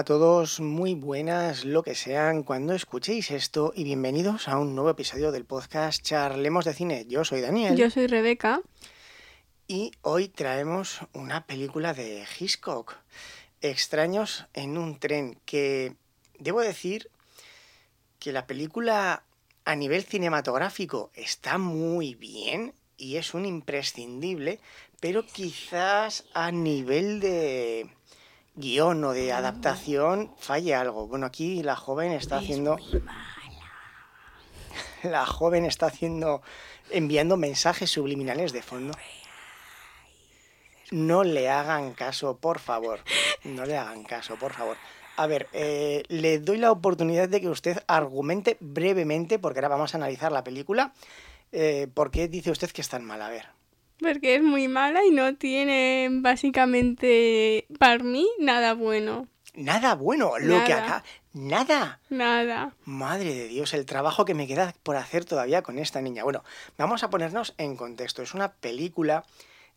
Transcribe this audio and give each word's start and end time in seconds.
Hola 0.00 0.04
a 0.14 0.18
todos, 0.18 0.60
muy 0.60 0.94
buenas 0.94 1.66
lo 1.66 1.82
que 1.82 1.94
sean 1.94 2.42
cuando 2.42 2.72
escuchéis 2.72 3.30
esto 3.30 3.74
y 3.76 3.84
bienvenidos 3.84 4.48
a 4.48 4.58
un 4.58 4.74
nuevo 4.74 4.88
episodio 4.88 5.30
del 5.30 5.44
podcast 5.44 6.02
Charlemos 6.02 6.64
de 6.64 6.72
Cine. 6.72 7.04
Yo 7.06 7.22
soy 7.22 7.42
Daniel. 7.42 7.76
Yo 7.76 7.90
soy 7.90 8.06
Rebeca. 8.06 8.62
Y 9.68 9.92
hoy 10.00 10.28
traemos 10.28 11.00
una 11.12 11.44
película 11.44 11.92
de 11.92 12.24
Hitchcock, 12.38 12.96
Extraños 13.60 14.46
en 14.54 14.78
un 14.78 14.98
tren, 14.98 15.38
que 15.44 15.92
debo 16.38 16.62
decir 16.62 17.10
que 18.18 18.32
la 18.32 18.46
película 18.46 19.22
a 19.66 19.76
nivel 19.76 20.02
cinematográfico 20.04 21.10
está 21.12 21.58
muy 21.58 22.14
bien 22.14 22.72
y 22.96 23.16
es 23.16 23.34
un 23.34 23.44
imprescindible, 23.44 24.60
pero 24.98 25.26
quizás 25.26 26.24
a 26.32 26.50
nivel 26.52 27.20
de 27.20 27.90
guion 28.60 29.02
o 29.04 29.12
de 29.12 29.32
adaptación 29.32 30.32
falle 30.38 30.74
algo. 30.74 31.06
Bueno, 31.06 31.26
aquí 31.26 31.62
la 31.62 31.76
joven 31.76 32.12
está 32.12 32.38
haciendo... 32.38 32.76
La 35.02 35.24
joven 35.26 35.64
está 35.64 35.86
haciendo... 35.86 36.42
enviando 36.90 37.36
mensajes 37.36 37.90
subliminales 37.90 38.52
de 38.52 38.62
fondo. 38.62 38.94
No 40.90 41.24
le 41.24 41.48
hagan 41.48 41.94
caso, 41.94 42.36
por 42.36 42.58
favor. 42.58 43.00
No 43.44 43.64
le 43.64 43.76
hagan 43.76 44.04
caso, 44.04 44.36
por 44.36 44.52
favor. 44.52 44.76
A 45.16 45.26
ver, 45.26 45.48
eh, 45.52 46.02
le 46.08 46.38
doy 46.38 46.58
la 46.58 46.72
oportunidad 46.72 47.28
de 47.28 47.40
que 47.40 47.48
usted 47.48 47.82
argumente 47.86 48.56
brevemente, 48.60 49.38
porque 49.38 49.58
ahora 49.58 49.68
vamos 49.68 49.94
a 49.94 49.98
analizar 49.98 50.32
la 50.32 50.44
película. 50.44 50.92
Eh, 51.52 51.88
¿Por 51.92 52.10
qué 52.10 52.28
dice 52.28 52.50
usted 52.50 52.70
que 52.70 52.80
es 52.80 52.88
tan 52.88 53.04
mala? 53.04 53.26
A 53.26 53.30
ver. 53.30 53.59
Porque 54.00 54.36
es 54.36 54.42
muy 54.42 54.68
mala 54.68 55.04
y 55.04 55.10
no 55.10 55.34
tiene 55.36 56.08
básicamente 56.10 57.66
para 57.78 58.02
mí 58.02 58.26
nada 58.38 58.74
bueno. 58.74 59.28
Nada 59.54 59.94
bueno, 59.94 60.38
lo 60.38 60.64
que 60.64 60.72
acá. 60.72 61.04
Nada. 61.32 62.00
Nada. 62.08 62.74
Madre 62.84 63.34
de 63.34 63.48
Dios, 63.48 63.74
el 63.74 63.84
trabajo 63.84 64.24
que 64.24 64.34
me 64.34 64.46
queda 64.46 64.74
por 64.82 64.96
hacer 64.96 65.24
todavía 65.24 65.62
con 65.62 65.78
esta 65.78 66.00
niña. 66.00 66.24
Bueno, 66.24 66.44
vamos 66.78 67.02
a 67.02 67.10
ponernos 67.10 67.54
en 67.58 67.76
contexto. 67.76 68.22
Es 68.22 68.34
una 68.34 68.52
película 68.52 69.24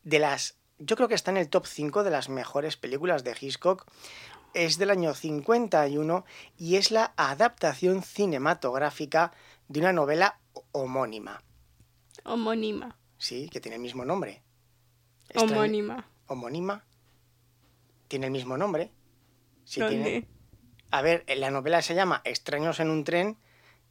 de 0.03 0.19
las. 0.19 0.57
Yo 0.79 0.95
creo 0.95 1.07
que 1.07 1.15
está 1.15 1.31
en 1.31 1.37
el 1.37 1.49
top 1.49 1.65
5 1.65 2.03
de 2.03 2.11
las 2.11 2.29
mejores 2.29 2.77
películas 2.77 3.23
de 3.23 3.35
Hitchcock. 3.39 3.85
Es 4.53 4.77
del 4.77 4.91
año 4.91 5.13
51 5.13 6.25
y 6.57 6.75
es 6.75 6.91
la 6.91 7.13
adaptación 7.17 8.03
cinematográfica 8.03 9.31
de 9.67 9.79
una 9.79 9.93
novela 9.93 10.39
homónima. 10.71 11.43
Homónima. 12.23 12.95
Sí, 13.23 13.47
que 13.47 13.61
tiene 13.61 13.77
el 13.77 13.81
mismo 13.81 14.03
nombre. 14.03 14.41
Homónima. 15.35 16.09
Homónima. 16.27 16.83
Tiene 18.09 18.25
el 18.25 18.33
mismo 18.33 18.57
nombre. 18.57 18.91
Sí, 19.63 19.79
¿Dónde? 19.79 20.27
A 20.91 21.01
ver, 21.01 21.23
la 21.37 21.49
novela 21.49 21.81
se 21.81 21.95
llama 21.95 22.21
Extraños 22.25 22.81
en 22.81 22.89
un 22.89 23.05
tren 23.05 23.37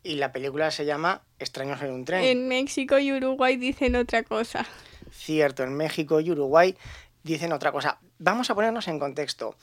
y 0.02 0.16
la 0.16 0.32
película 0.32 0.70
se 0.70 0.84
llama 0.84 1.24
Extraños 1.38 1.80
en 1.80 1.92
un 1.92 2.04
tren. 2.04 2.22
En 2.24 2.46
México 2.46 2.98
y 2.98 3.10
Uruguay 3.10 3.56
dicen 3.56 3.96
otra 3.96 4.22
cosa. 4.22 4.66
Cierto, 5.10 5.62
en 5.62 5.78
México 5.78 6.20
y 6.20 6.30
Uruguay 6.30 6.76
dicen 7.22 7.54
otra 7.54 7.72
cosa. 7.72 8.00
Vamos 8.18 8.50
a 8.50 8.54
ponernos 8.54 8.86
en 8.86 8.98
contexto. 8.98 9.56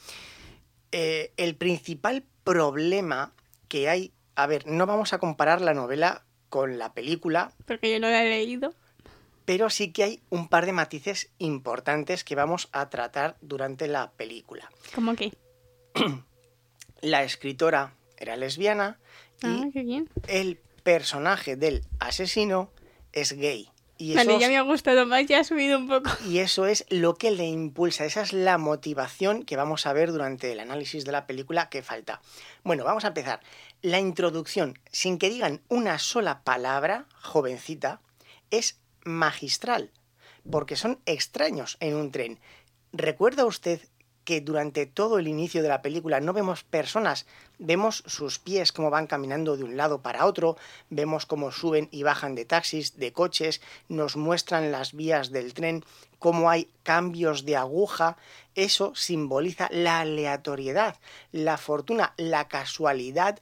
Eh, 0.91 1.31
el 1.37 1.55
principal 1.55 2.25
problema 2.43 3.35
que 3.67 3.87
hay, 3.87 4.13
a 4.33 4.47
ver, 4.47 4.65
no 4.65 4.87
vamos 4.87 5.13
a 5.13 5.19
comparar 5.19 5.61
la 5.61 5.75
novela 5.75 6.25
con 6.49 6.79
la 6.79 6.95
película. 6.95 7.53
Porque 7.67 7.91
yo 7.91 7.99
no 7.99 8.09
la 8.09 8.23
he 8.23 8.29
leído 8.29 8.73
pero 9.49 9.71
sí 9.71 9.91
que 9.91 10.03
hay 10.03 10.21
un 10.29 10.47
par 10.47 10.67
de 10.67 10.73
matices 10.73 11.31
importantes 11.39 12.23
que 12.23 12.35
vamos 12.35 12.69
a 12.71 12.87
tratar 12.91 13.35
durante 13.41 13.87
la 13.87 14.11
película. 14.11 14.69
¿Cómo 14.93 15.15
qué? 15.15 15.33
la 17.01 17.23
escritora 17.23 17.95
era 18.19 18.35
lesbiana 18.35 18.99
ah, 19.41 19.65
y 19.73 20.05
el 20.27 20.57
personaje 20.83 21.55
del 21.55 21.83
asesino 21.99 22.69
es 23.11 23.33
gay. 23.33 23.71
Y 23.97 24.13
vale, 24.13 24.37
ya 24.37 24.49
me 24.49 24.57
ha 24.57 24.61
gustado 24.61 25.07
más, 25.07 25.25
ya 25.25 25.39
ha 25.39 25.43
subido 25.43 25.79
un 25.79 25.87
poco. 25.87 26.11
Y 26.27 26.37
eso 26.37 26.67
es 26.67 26.85
lo 26.89 27.15
que 27.15 27.31
le 27.31 27.47
impulsa, 27.47 28.05
esa 28.05 28.21
es 28.21 28.33
la 28.33 28.59
motivación 28.59 29.45
que 29.45 29.55
vamos 29.55 29.87
a 29.87 29.93
ver 29.93 30.11
durante 30.11 30.51
el 30.51 30.59
análisis 30.59 31.05
de 31.05 31.11
la 31.11 31.25
película 31.25 31.69
que 31.69 31.81
falta. 31.81 32.21
Bueno, 32.63 32.83
vamos 32.83 33.03
a 33.03 33.07
empezar. 33.07 33.39
La 33.81 33.97
introducción, 33.97 34.77
sin 34.91 35.17
que 35.17 35.31
digan 35.31 35.63
una 35.69 35.97
sola 35.97 36.43
palabra, 36.43 37.07
jovencita, 37.23 37.99
es 38.51 38.79
magistral, 39.03 39.91
porque 40.49 40.75
son 40.75 40.99
extraños 41.05 41.77
en 41.79 41.95
un 41.95 42.11
tren. 42.11 42.39
¿Recuerda 42.91 43.45
usted 43.45 43.81
que 44.29 44.41
durante 44.41 44.85
todo 44.85 45.17
el 45.17 45.27
inicio 45.27 45.63
de 45.63 45.69
la 45.69 45.81
película 45.81 46.19
no 46.19 46.33
vemos 46.33 46.63
personas, 46.63 47.25
vemos 47.57 48.03
sus 48.05 48.37
pies 48.37 48.71
como 48.71 48.91
van 48.91 49.07
caminando 49.07 49.57
de 49.57 49.63
un 49.63 49.75
lado 49.75 50.03
para 50.03 50.27
otro, 50.27 50.55
vemos 50.91 51.25
cómo 51.25 51.51
suben 51.51 51.89
y 51.91 52.03
bajan 52.03 52.35
de 52.35 52.45
taxis, 52.45 52.97
de 52.97 53.11
coches, 53.11 53.59
nos 53.87 54.17
muestran 54.17 54.71
las 54.71 54.93
vías 54.93 55.31
del 55.31 55.55
tren, 55.55 55.83
cómo 56.19 56.51
hay 56.51 56.69
cambios 56.83 57.43
de 57.43 57.55
aguja, 57.55 58.17
eso 58.53 58.93
simboliza 58.93 59.67
la 59.71 60.01
aleatoriedad, 60.01 60.97
la 61.31 61.57
fortuna, 61.57 62.13
la 62.17 62.47
casualidad. 62.47 63.39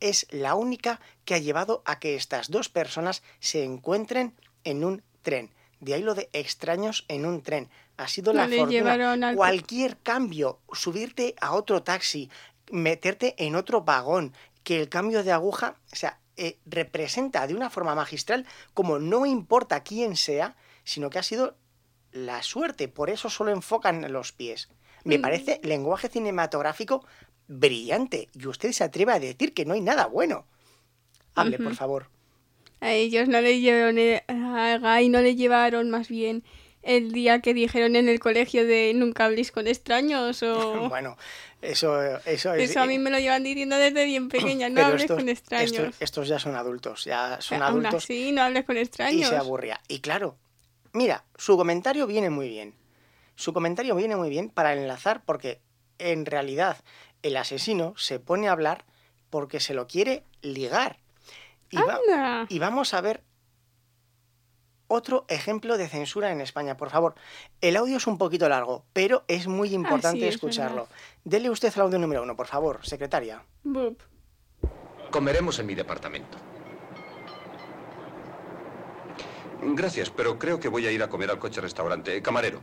Es 0.00 0.26
la 0.30 0.56
única 0.56 1.00
que 1.24 1.34
ha 1.34 1.38
llevado 1.38 1.82
a 1.84 2.00
que 2.00 2.16
estas 2.16 2.50
dos 2.50 2.68
personas 2.68 3.22
se 3.38 3.62
encuentren 3.62 4.34
en 4.66 4.84
un 4.84 5.02
tren. 5.22 5.50
De 5.80 5.94
ahí 5.94 6.02
lo 6.02 6.14
de 6.14 6.28
extraños 6.32 7.04
en 7.08 7.24
un 7.24 7.42
tren. 7.42 7.70
Ha 7.96 8.08
sido 8.08 8.32
la 8.32 8.48
fortuna. 8.48 9.34
Cualquier 9.34 9.96
cambio, 9.98 10.60
subirte 10.72 11.34
a 11.40 11.54
otro 11.54 11.82
taxi, 11.82 12.30
meterte 12.70 13.34
en 13.38 13.56
otro 13.56 13.82
vagón, 13.82 14.34
que 14.64 14.80
el 14.80 14.88
cambio 14.88 15.22
de 15.22 15.32
aguja, 15.32 15.76
o 15.92 15.96
sea, 15.96 16.20
eh, 16.36 16.58
representa 16.66 17.46
de 17.46 17.54
una 17.54 17.70
forma 17.70 17.94
magistral 17.94 18.46
como 18.74 18.98
no 18.98 19.24
importa 19.24 19.82
quién 19.82 20.16
sea, 20.16 20.56
sino 20.84 21.08
que 21.08 21.18
ha 21.18 21.22
sido 21.22 21.56
la 22.12 22.42
suerte. 22.42 22.88
Por 22.88 23.08
eso 23.08 23.30
solo 23.30 23.52
enfocan 23.52 24.12
los 24.12 24.32
pies. 24.32 24.68
Me 25.04 25.18
mm. 25.18 25.22
parece 25.22 25.60
lenguaje 25.62 26.08
cinematográfico 26.08 27.06
brillante. 27.48 28.28
Y 28.34 28.46
usted 28.46 28.72
se 28.72 28.84
atreve 28.84 29.12
a 29.12 29.20
decir 29.20 29.54
que 29.54 29.64
no 29.64 29.74
hay 29.74 29.80
nada 29.80 30.06
bueno. 30.06 30.46
Hable, 31.34 31.58
por 31.58 31.74
favor. 31.74 32.10
A 32.80 32.92
ellos 32.92 33.28
no 33.28 33.40
le 33.40 33.60
llevaron, 33.60 33.98
eh, 33.98 34.24
a 34.28 34.78
Guy 34.78 35.08
no 35.08 35.20
le 35.20 35.34
llevaron 35.34 35.90
más 35.90 36.08
bien 36.08 36.44
el 36.86 37.12
día 37.12 37.40
que 37.40 37.52
dijeron 37.52 37.96
en 37.96 38.08
el 38.08 38.20
colegio 38.20 38.64
de 38.66 38.92
nunca 38.94 39.24
habléis 39.24 39.50
con 39.50 39.66
extraños 39.66 40.42
o... 40.42 40.88
bueno, 40.88 41.16
eso, 41.60 42.00
eso 42.24 42.54
es... 42.54 42.70
Eso 42.70 42.80
a 42.80 42.86
mí 42.86 42.98
me 42.98 43.10
lo 43.10 43.18
llevan 43.18 43.42
diciendo 43.42 43.76
desde 43.76 44.04
bien 44.04 44.28
pequeña, 44.30 44.68
no 44.68 44.84
hables 44.84 45.06
con 45.06 45.28
extraños. 45.28 45.94
Estos, 46.00 46.28
ya 46.28 46.38
son 46.38 46.54
adultos, 46.54 47.04
ya 47.04 47.40
son 47.40 47.62
adultos. 47.62 48.04
Sí, 48.04 48.30
no 48.32 48.42
hables 48.42 48.64
con 48.64 48.76
extraños. 48.76 49.20
Y 49.20 49.24
se 49.24 49.36
aburría. 49.36 49.80
Y 49.88 49.98
claro, 49.98 50.36
mira, 50.92 51.24
su 51.36 51.56
comentario 51.56 52.06
viene 52.06 52.30
muy 52.30 52.48
bien. 52.48 52.74
Su 53.34 53.52
comentario 53.52 53.94
viene 53.96 54.16
muy 54.16 54.30
bien 54.30 54.48
para 54.48 54.72
enlazar 54.72 55.22
porque 55.24 55.60
en 55.98 56.24
realidad 56.24 56.78
el 57.22 57.36
asesino 57.36 57.94
se 57.96 58.20
pone 58.20 58.48
a 58.48 58.52
hablar 58.52 58.84
porque 59.28 59.60
se 59.60 59.74
lo 59.74 59.88
quiere 59.88 60.22
ligar. 60.40 60.98
Y, 61.70 62.58
vamos 62.58 62.94
a 62.94 63.00
ver 63.00 63.22
otro 64.88 65.24
ejemplo 65.28 65.78
de 65.78 65.88
censura 65.88 66.30
en 66.30 66.40
España, 66.40 66.76
por 66.76 66.90
favor. 66.90 67.14
El 67.60 67.76
audio 67.76 67.96
es 67.96 68.06
un 68.06 68.18
poquito 68.18 68.48
largo, 68.48 68.84
pero 68.92 69.24
es 69.26 69.48
muy 69.48 69.74
importante 69.74 70.28
escucharlo. 70.28 70.88
Dele 71.24 71.50
usted 71.50 71.72
el 71.74 71.82
audio 71.82 71.98
número 71.98 72.22
uno, 72.22 72.36
por 72.36 72.46
favor, 72.46 72.86
secretaria. 72.86 73.42
Comeremos 75.10 75.58
en 75.58 75.66
mi 75.66 75.74
departamento. 75.74 76.38
Gracias, 79.62 80.10
pero 80.10 80.38
creo 80.38 80.60
que 80.60 80.68
voy 80.68 80.86
a 80.86 80.92
ir 80.92 81.02
a 81.02 81.08
comer 81.08 81.30
al 81.30 81.38
coche 81.38 81.60
restaurante. 81.60 82.22
Camarero, 82.22 82.60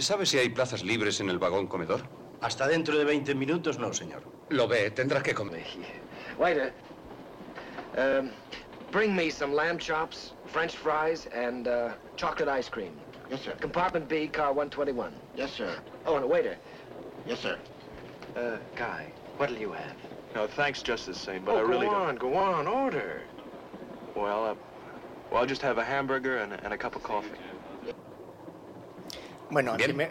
¿sabe 0.00 0.26
si 0.26 0.38
hay 0.38 0.50
plazas 0.50 0.82
libres 0.82 1.20
en 1.20 1.30
el 1.30 1.38
vagón 1.38 1.66
comedor? 1.66 2.02
Hasta 2.40 2.66
dentro 2.66 2.98
de 2.98 3.04
20 3.04 3.34
minutos 3.34 3.78
no, 3.78 3.92
señor. 3.94 4.22
Lo 4.50 4.68
ve, 4.68 4.90
tendrá 4.90 5.22
que 5.22 5.34
comer. 5.34 5.64
Um, 7.96 8.30
bring 8.90 9.14
me 9.14 9.30
some 9.30 9.52
lamb 9.52 9.78
chops, 9.78 10.32
French 10.46 10.76
fries, 10.76 11.26
and 11.26 11.68
uh, 11.68 11.92
chocolate 12.16 12.48
ice 12.48 12.68
cream. 12.68 12.92
Yes, 13.30 13.42
sir. 13.42 13.52
Compartment 13.60 14.08
B, 14.08 14.28
car 14.28 14.52
121. 14.52 15.12
Yes, 15.34 15.52
sir. 15.52 15.78
Oh, 16.06 16.16
and 16.16 16.24
a 16.24 16.28
waiter. 16.28 16.56
Yes, 17.26 17.40
sir. 17.40 17.58
Uh, 18.36 18.56
Guy, 18.76 19.10
what'll 19.36 19.56
you 19.56 19.72
have? 19.72 19.96
No, 20.34 20.46
thanks 20.46 20.82
just 20.82 21.06
the 21.06 21.14
same, 21.14 21.44
but 21.44 21.54
oh, 21.54 21.58
I 21.58 21.60
really 21.62 21.86
go 21.86 21.92
don't... 21.92 22.08
on, 22.08 22.16
go 22.16 22.34
on, 22.34 22.66
order. 22.66 23.22
Well, 24.14 24.44
uh, 24.44 24.54
well, 25.30 25.40
I'll 25.40 25.46
just 25.46 25.62
have 25.62 25.78
a 25.78 25.84
hamburger 25.84 26.38
and, 26.38 26.52
and 26.52 26.72
a 26.72 26.78
cup 26.78 26.94
of 26.94 27.02
coffee. 27.02 27.30
Bueno, 29.50 29.76
primer, 29.76 30.10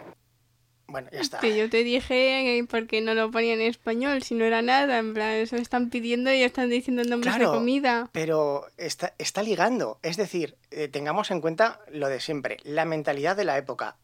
Bueno, 0.88 1.08
ya 1.12 1.20
está. 1.20 1.40
Que 1.40 1.56
yo 1.56 1.68
te 1.68 1.82
dije 1.82 2.64
por 2.68 2.86
qué 2.86 3.00
no 3.00 3.14
lo 3.14 3.30
ponía 3.30 3.54
en 3.54 3.60
español, 3.60 4.22
si 4.22 4.34
no 4.34 4.44
era 4.44 4.62
nada, 4.62 4.98
en 4.98 5.14
plan, 5.14 5.32
eso 5.32 5.56
están 5.56 5.90
pidiendo 5.90 6.32
y 6.32 6.42
están 6.42 6.70
diciendo 6.70 7.02
nombres 7.04 7.38
de 7.38 7.44
comida. 7.44 8.08
Pero 8.12 8.66
está, 8.76 9.14
está 9.18 9.42
ligando, 9.42 9.98
es 10.02 10.16
decir, 10.16 10.56
eh, 10.70 10.88
tengamos 10.88 11.30
en 11.30 11.40
cuenta 11.40 11.80
lo 11.90 12.08
de 12.08 12.20
siempre, 12.20 12.58
la 12.62 12.84
mentalidad 12.84 13.36
de 13.36 13.44
la 13.44 13.58
época, 13.58 13.96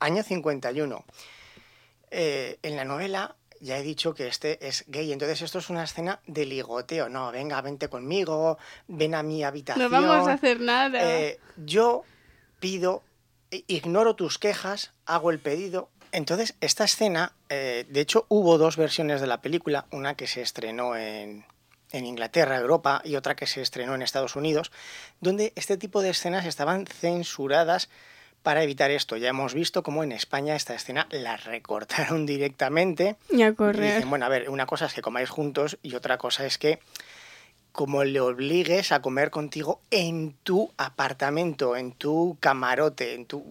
año 0.00 0.22
51. 0.22 1.04
Eh, 2.10 2.58
en 2.62 2.76
la 2.76 2.84
novela 2.84 3.36
ya 3.60 3.78
he 3.78 3.82
dicho 3.82 4.14
que 4.14 4.26
este 4.26 4.66
es 4.66 4.84
gay, 4.88 5.12
entonces 5.12 5.42
esto 5.42 5.58
es 5.58 5.70
una 5.70 5.84
escena 5.84 6.20
de 6.26 6.44
ligoteo. 6.44 7.08
No, 7.08 7.32
venga, 7.32 7.60
vente 7.60 7.88
conmigo, 7.88 8.58
ven 8.88 9.14
a 9.14 9.22
mi 9.22 9.44
habitación. 9.44 9.90
No 9.90 9.90
vamos 9.90 10.28
a 10.28 10.32
hacer 10.32 10.60
nada. 10.60 11.00
Eh, 11.02 11.38
yo 11.56 12.04
pido, 12.60 13.02
ignoro 13.50 14.16
tus 14.16 14.38
quejas, 14.38 14.92
hago 15.04 15.30
el 15.30 15.38
pedido. 15.38 15.90
Entonces, 16.16 16.54
esta 16.62 16.84
escena, 16.84 17.32
eh, 17.50 17.84
de 17.90 18.00
hecho, 18.00 18.24
hubo 18.30 18.56
dos 18.56 18.78
versiones 18.78 19.20
de 19.20 19.26
la 19.26 19.42
película, 19.42 19.84
una 19.90 20.14
que 20.14 20.26
se 20.26 20.40
estrenó 20.40 20.96
en, 20.96 21.44
en 21.92 22.06
Inglaterra, 22.06 22.56
Europa, 22.56 23.02
y 23.04 23.16
otra 23.16 23.36
que 23.36 23.46
se 23.46 23.60
estrenó 23.60 23.94
en 23.94 24.00
Estados 24.00 24.34
Unidos, 24.34 24.72
donde 25.20 25.52
este 25.56 25.76
tipo 25.76 26.00
de 26.00 26.08
escenas 26.10 26.46
estaban 26.46 26.86
censuradas 26.86 27.90
para 28.42 28.62
evitar 28.62 28.90
esto. 28.90 29.18
Ya 29.18 29.28
hemos 29.28 29.52
visto 29.52 29.82
cómo 29.82 30.04
en 30.04 30.12
España 30.12 30.56
esta 30.56 30.74
escena 30.74 31.06
la 31.10 31.36
recortaron 31.36 32.24
directamente. 32.34 33.16
y 33.30 33.42
a 33.42 33.48
Y 33.48 33.54
correr. 33.54 33.94
dicen, 33.96 34.08
bueno, 34.08 34.24
a 34.24 34.30
ver, 34.30 34.48
una 34.48 34.64
cosa 34.64 34.86
es 34.86 34.94
que 34.94 35.02
comáis 35.02 35.28
juntos 35.28 35.76
y 35.82 35.96
otra 35.96 36.16
cosa 36.16 36.46
es 36.46 36.56
que 36.56 36.78
como 37.76 38.04
le 38.04 38.20
obligues 38.20 38.90
a 38.90 39.02
comer 39.02 39.30
contigo 39.30 39.82
en 39.90 40.32
tu 40.42 40.72
apartamento, 40.78 41.76
en 41.76 41.92
tu 41.92 42.38
camarote, 42.40 43.12
en 43.12 43.26
tu, 43.26 43.44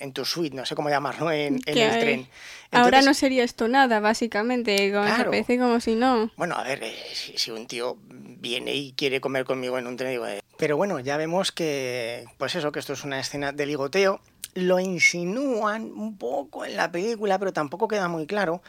en 0.00 0.12
tu 0.12 0.24
suite, 0.24 0.54
no 0.56 0.66
sé 0.66 0.74
cómo 0.74 0.90
llamarlo, 0.90 1.30
en, 1.30 1.60
en 1.64 1.78
el 1.78 1.90
hay- 1.92 2.00
tren. 2.00 2.28
Ahora 2.72 2.86
Entonces, 2.98 3.04
no 3.06 3.14
sería 3.14 3.44
esto 3.44 3.68
nada, 3.68 4.00
básicamente. 4.00 4.90
Como 4.92 5.04
Claro. 5.04 5.30
parece 5.30 5.58
como 5.58 5.78
si 5.80 5.94
no. 5.94 6.28
Bueno, 6.36 6.56
a 6.56 6.64
ver, 6.64 6.82
eh, 6.82 6.92
si, 7.14 7.38
si 7.38 7.52
un 7.52 7.68
tío 7.68 7.96
viene 8.10 8.74
y 8.74 8.92
quiere 8.94 9.20
comer 9.20 9.44
conmigo 9.44 9.78
en 9.78 9.86
un 9.86 9.96
tren, 9.96 10.10
digo, 10.10 10.26
eh, 10.26 10.40
pero 10.58 10.76
bueno, 10.76 10.98
ya 10.98 11.16
vemos 11.16 11.52
que, 11.52 12.24
pues 12.38 12.56
eso, 12.56 12.72
que 12.72 12.80
esto 12.80 12.94
es 12.94 13.04
una 13.04 13.20
escena 13.20 13.52
de 13.52 13.64
ligoteo. 13.64 14.20
Lo 14.54 14.80
insinúan 14.80 15.84
un 15.92 16.18
poco 16.18 16.64
en 16.64 16.76
la 16.76 16.90
película, 16.90 17.38
pero 17.38 17.52
tampoco 17.52 17.86
queda 17.86 18.08
muy 18.08 18.26
claro. 18.26 18.60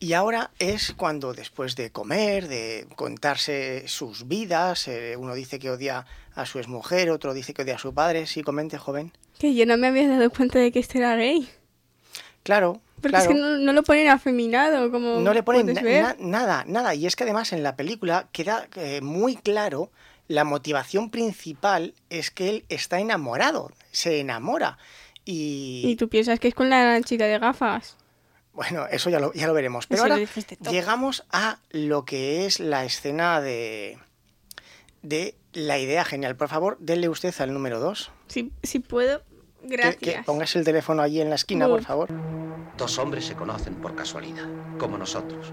Y 0.00 0.12
ahora 0.12 0.50
es 0.58 0.92
cuando 0.94 1.32
después 1.32 1.76
de 1.76 1.90
comer, 1.90 2.48
de 2.48 2.86
contarse 2.96 3.84
sus 3.86 4.28
vidas, 4.28 4.86
eh, 4.88 5.16
uno 5.16 5.34
dice 5.34 5.58
que 5.58 5.70
odia 5.70 6.04
a 6.34 6.44
su 6.46 6.58
exmujer, 6.58 7.10
otro 7.10 7.32
dice 7.32 7.54
que 7.54 7.62
odia 7.62 7.76
a 7.76 7.78
su 7.78 7.94
padre, 7.94 8.26
sí, 8.26 8.42
comente, 8.42 8.76
joven. 8.76 9.12
Que 9.38 9.54
yo 9.54 9.64
no 9.66 9.76
me 9.76 9.86
había 9.88 10.08
dado 10.08 10.28
cuenta 10.30 10.58
de 10.58 10.72
que 10.72 10.80
este 10.80 10.98
era 10.98 11.16
gay. 11.16 11.48
Claro, 12.42 12.80
Porque 12.96 13.08
claro. 13.10 13.24
es 13.24 13.28
que 13.28 13.34
no, 13.40 13.56
no 13.58 13.72
lo 13.72 13.82
ponen 13.82 14.08
afeminado, 14.08 14.90
como 14.90 15.20
No 15.20 15.32
le 15.32 15.42
ponen 15.42 15.66
na- 15.72 15.80
na- 15.82 16.16
nada, 16.18 16.64
nada. 16.66 16.94
Y 16.94 17.06
es 17.06 17.16
que 17.16 17.24
además 17.24 17.52
en 17.52 17.62
la 17.62 17.74
película 17.76 18.28
queda 18.32 18.68
eh, 18.76 19.00
muy 19.00 19.36
claro 19.36 19.90
la 20.28 20.44
motivación 20.44 21.10
principal 21.10 21.94
es 22.10 22.30
que 22.30 22.48
él 22.50 22.64
está 22.68 22.98
enamorado, 23.00 23.70
se 23.92 24.20
enamora. 24.20 24.76
Y, 25.24 25.82
Y 25.86 25.96
tú 25.96 26.08
piensas 26.08 26.38
que 26.40 26.48
es 26.48 26.54
con 26.54 26.68
la 26.68 27.00
chica 27.02 27.24
de 27.26 27.38
gafas. 27.38 27.96
Bueno, 28.54 28.86
eso 28.86 29.10
ya 29.10 29.18
lo, 29.20 29.32
ya 29.34 29.46
lo 29.46 29.54
veremos. 29.54 29.86
Pero 29.86 30.04
Eso 30.04 30.12
ahora 30.14 30.70
llegamos 30.70 31.24
a 31.30 31.58
lo 31.70 32.04
que 32.04 32.46
es 32.46 32.60
la 32.60 32.84
escena 32.84 33.40
de, 33.40 33.98
de 35.02 35.36
la 35.52 35.78
idea 35.78 36.04
genial. 36.04 36.36
Por 36.36 36.48
favor, 36.48 36.76
denle 36.80 37.08
usted 37.08 37.34
al 37.40 37.52
número 37.52 37.80
2. 37.80 38.10
Si, 38.28 38.52
si 38.62 38.78
puedo, 38.78 39.22
Que, 39.62 39.76
gracias. 39.76 39.96
que 39.98 40.22
pongas 40.24 40.54
el 40.56 40.64
teléfono 40.64 41.02
allí 41.02 41.20
en 41.20 41.28
la 41.30 41.34
esquina, 41.36 41.66
por 41.68 41.82
favor. 41.82 42.08
Dos 42.76 42.98
hombres 42.98 43.26
se 43.26 43.34
conocen 43.34 43.74
por 43.76 43.94
casualidad, 43.94 44.48
como 44.78 44.98
nosotros. 44.98 45.52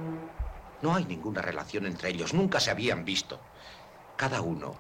No 0.81 0.95
hay 0.95 1.06
ninguna 1.06 1.42
relación 1.42 1.86
entre 1.86 2.09
ellos, 2.09 2.33
nunca 2.33 2.59
se 2.59 2.71
habían 2.71 3.06
visto. 3.06 3.39
Cada 4.18 4.42
uno 4.42 4.75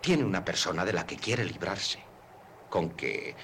tiene 0.00 0.24
una 0.24 0.44
persona 0.44 0.84
de 0.84 0.92
la 0.92 1.06
que 1.06 1.16
quiere 1.16 1.44
librarse, 1.44 2.00
con 2.70 2.90
que 2.90 3.34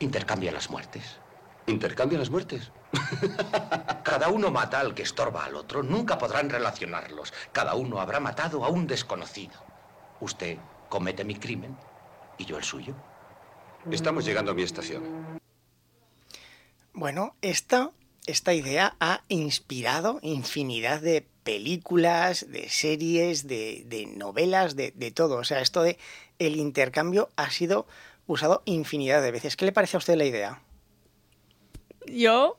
intercambia 0.00 0.52
las 0.52 0.70
muertes. 0.70 1.18
¿Intercambia 1.66 2.18
las 2.18 2.30
muertes? 2.30 2.70
Cada 4.04 4.28
uno 4.28 4.50
mata 4.50 4.80
al 4.80 4.94
que 4.94 5.02
estorba 5.02 5.44
al 5.44 5.56
otro, 5.56 5.82
nunca 5.82 6.18
podrán 6.18 6.50
relacionarlos. 6.50 7.32
Cada 7.52 7.74
uno 7.74 8.00
habrá 8.00 8.20
matado 8.20 8.64
a 8.64 8.68
un 8.68 8.86
desconocido. 8.86 9.54
Usted 10.20 10.58
comete 10.88 11.24
mi 11.24 11.34
crimen 11.34 11.76
y 12.38 12.44
yo 12.44 12.56
el 12.56 12.64
suyo. 12.64 12.94
Estamos 13.90 14.24
llegando 14.24 14.52
a 14.52 14.54
mi 14.54 14.62
estación. 14.62 15.40
Bueno, 16.92 17.36
esta, 17.42 17.92
esta 18.26 18.54
idea 18.54 18.96
ha 19.00 19.22
inspirado 19.28 20.18
infinidad 20.22 21.00
de 21.00 21.28
películas, 21.44 22.50
de 22.50 22.68
series, 22.68 23.46
de, 23.46 23.84
de 23.86 24.06
novelas, 24.06 24.74
de, 24.74 24.92
de 24.92 25.10
todo. 25.10 25.36
O 25.36 25.44
sea, 25.44 25.60
esto 25.60 25.82
de 25.82 25.98
el 26.38 26.56
intercambio 26.56 27.28
ha 27.36 27.50
sido 27.50 27.86
usado 28.26 28.62
infinidad 28.64 29.22
de 29.22 29.30
veces. 29.30 29.56
¿Qué 29.56 29.64
le 29.64 29.72
parece 29.72 29.96
a 29.96 29.98
usted 29.98 30.16
la 30.16 30.24
idea? 30.24 30.62
Yo, 32.06 32.58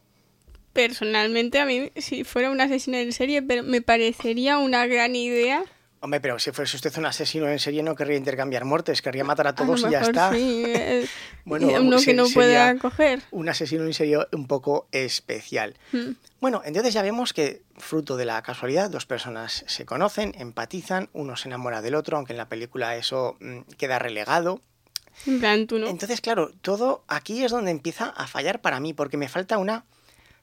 personalmente, 0.77 1.59
a 1.59 1.65
mí, 1.65 1.91
si 1.95 2.23
fuera 2.23 2.51
un 2.51 2.61
asesino 2.61 2.97
en 2.97 3.11
serie, 3.11 3.41
pero 3.41 3.63
me 3.63 3.81
parecería 3.81 4.59
una 4.59 4.85
gran 4.85 5.15
idea. 5.15 5.63
Hombre, 6.01 6.21
pero 6.21 6.37
si 6.37 6.51
fuese 6.51 6.75
usted 6.75 6.95
un 6.99 7.07
asesino 7.07 7.49
en 7.49 7.57
serie 7.57 7.81
no 7.81 7.95
querría 7.95 8.15
intercambiar 8.15 8.63
muertes, 8.63 9.01
querría 9.01 9.23
matar 9.23 9.47
a 9.47 9.49
A 9.49 9.55
todos 9.55 9.81
lo 9.81 9.87
y 9.87 9.91
ya 9.93 10.01
está. 10.01 10.31
sí, 10.31 10.65
eh, 10.67 11.07
Bueno, 11.45 11.71
y 11.71 11.73
uno 11.73 11.97
que 11.97 12.13
no 12.13 12.27
pueda 12.31 12.77
coger. 12.77 13.23
Un 13.31 13.49
asesino 13.49 13.85
en 13.85 13.93
serie 13.95 14.19
un 14.31 14.45
poco 14.45 14.87
especial. 14.91 15.73
Mm. 15.93 16.11
Bueno, 16.41 16.61
entonces 16.63 16.93
ya 16.93 17.01
vemos 17.01 17.33
que, 17.33 17.63
fruto 17.77 18.15
de 18.15 18.25
la 18.25 18.39
casualidad, 18.43 18.91
dos 18.91 19.07
personas 19.07 19.65
se 19.65 19.83
conocen, 19.83 20.35
empatizan, 20.37 21.09
uno 21.13 21.37
se 21.37 21.49
enamora 21.49 21.81
del 21.81 21.95
otro, 21.95 22.17
aunque 22.17 22.33
en 22.33 22.37
la 22.37 22.49
película 22.49 22.95
eso 22.97 23.35
mm, 23.39 23.61
queda 23.79 23.97
relegado. 23.97 24.61
En 25.25 25.39
plan, 25.39 25.65
tú 25.65 25.79
no. 25.79 25.87
Entonces, 25.87 26.21
claro, 26.21 26.51
todo 26.61 27.03
aquí 27.07 27.43
es 27.43 27.49
donde 27.49 27.71
empieza 27.71 28.05
a 28.09 28.27
fallar 28.27 28.61
para 28.61 28.79
mí, 28.79 28.93
porque 28.93 29.17
me 29.17 29.27
falta 29.27 29.57
una 29.57 29.85